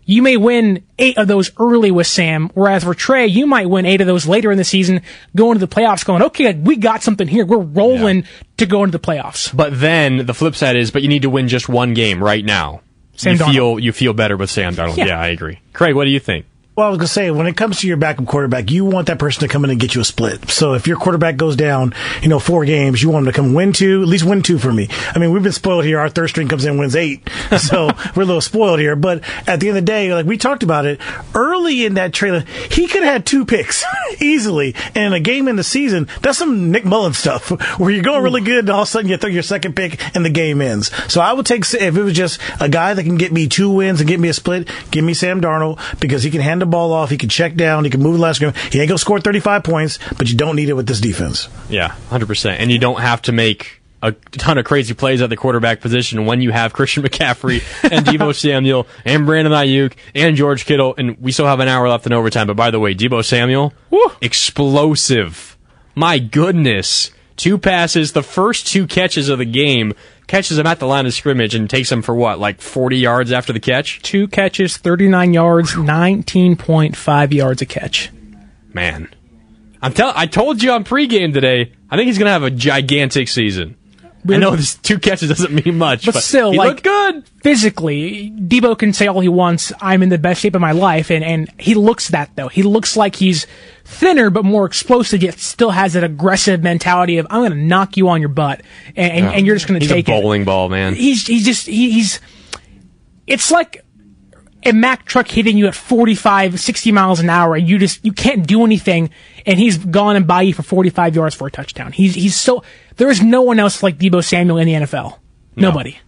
[0.08, 3.84] you may win eight of those early with Sam, whereas for Trey, you might win
[3.84, 5.02] eight of those later in the season,
[5.36, 7.44] going to the playoffs going, okay, we got something here.
[7.44, 8.24] We're rolling
[8.56, 9.54] to go into the playoffs.
[9.54, 12.42] But then the flip side is, but you need to win just one game right
[12.42, 12.80] now.
[13.16, 13.52] Sam you Darnold.
[13.52, 14.96] feel you feel better with Sam Darnold.
[14.96, 15.06] Yeah.
[15.06, 15.20] Yeah.
[15.20, 15.60] I agree.
[15.74, 16.46] Craig, what do you think?
[16.78, 19.18] Well, I was gonna say when it comes to your backup quarterback, you want that
[19.18, 20.48] person to come in and get you a split.
[20.48, 21.92] So if your quarterback goes down,
[22.22, 24.58] you know, four games, you want him to come win two, at least win two
[24.58, 24.88] for me.
[25.12, 25.98] I mean, we've been spoiled here.
[25.98, 27.28] Our third string comes in wins eight,
[27.58, 28.94] so we're a little spoiled here.
[28.94, 31.00] But at the end of the day, like we talked about it
[31.34, 33.84] early in that trailer, he could have had two picks
[34.20, 37.50] easily, and in a game in the season, that's some Nick Mullens stuff
[37.80, 40.00] where you're going really good, and all of a sudden you throw your second pick
[40.14, 40.92] and the game ends.
[41.12, 43.68] So I would take if it was just a guy that can get me two
[43.68, 46.67] wins and get me a split, give me Sam Darnold because he can hand the
[46.68, 48.52] ball off, he can check down, he can move the last game.
[48.70, 51.48] He ain't gonna score 35 points, but you don't need it with this defense.
[51.68, 52.60] Yeah, hundred percent.
[52.60, 56.24] And you don't have to make a ton of crazy plays at the quarterback position
[56.24, 61.18] when you have Christian McCaffrey and Deebo Samuel and Brandon Aiyuk and George Kittle, and
[61.20, 62.46] we still have an hour left in overtime.
[62.46, 63.72] But by the way, Deebo Samuel,
[64.20, 65.56] explosive.
[65.94, 67.10] My goodness.
[67.36, 69.94] Two passes, the first two catches of the game,
[70.28, 73.32] catches him at the line of scrimmage and takes him for what, like 40 yards
[73.32, 74.00] after the catch?
[74.02, 78.10] Two catches, 39 yards, 19.5 yards a catch.
[78.72, 79.08] Man.
[79.80, 82.50] I'm tell I told you on pregame today, I think he's going to have a
[82.50, 83.76] gigantic season.
[84.36, 87.28] I know this two catches doesn't mean much, but, but, still, he like looked good.
[87.42, 89.72] physically, Deebo can say all he wants.
[89.80, 92.48] I'm in the best shape of my life, and and he looks that though.
[92.48, 93.46] He looks like he's
[93.84, 97.96] thinner but more explosive, yet still has that aggressive mentality of I'm going to knock
[97.96, 98.62] you on your butt,
[98.96, 99.30] and and, Yeah.
[99.32, 100.20] and you're just going to He's take a it.
[100.20, 100.94] bowling ball, man.
[100.94, 102.20] He's he's just he, he's.
[103.26, 103.84] It's like
[104.64, 108.12] a Mack truck hitting you at 45, 60 miles an hour, and you just you
[108.12, 109.10] can't do anything,
[109.46, 111.92] and he's gone and by you for 45 yards for a touchdown.
[111.92, 112.62] He's he's so
[112.96, 115.18] there is no one else like Deebo Samuel in the NFL.
[115.56, 115.98] Nobody.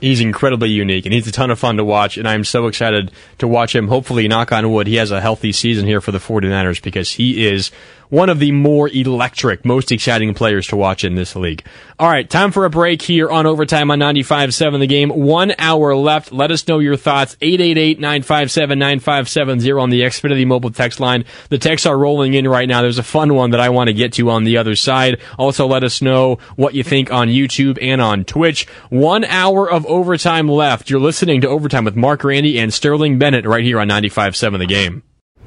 [0.00, 2.18] He's incredibly unique, and he's a ton of fun to watch.
[2.18, 3.88] And I'm so excited to watch him.
[3.88, 7.46] Hopefully, knock on wood, he has a healthy season here for the 49ers because he
[7.46, 7.72] is
[8.10, 11.64] one of the more electric, most exciting players to watch in this league.
[11.98, 15.10] All right, time for a break here on Overtime on 95.7 The Game.
[15.10, 16.32] One hour left.
[16.32, 17.34] Let us know your thoughts.
[17.36, 21.24] 888-957-9570 on the Xfinity mobile text line.
[21.48, 22.82] The texts are rolling in right now.
[22.82, 25.20] There's a fun one that I want to get to on the other side.
[25.38, 28.68] Also, let us know what you think on YouTube and on Twitch.
[28.90, 30.90] One hour of overtime left.
[30.90, 34.66] You're listening to Overtime with Marc Grandi and Sterling Bennett right here on 95.7 The
[34.66, 35.02] Game.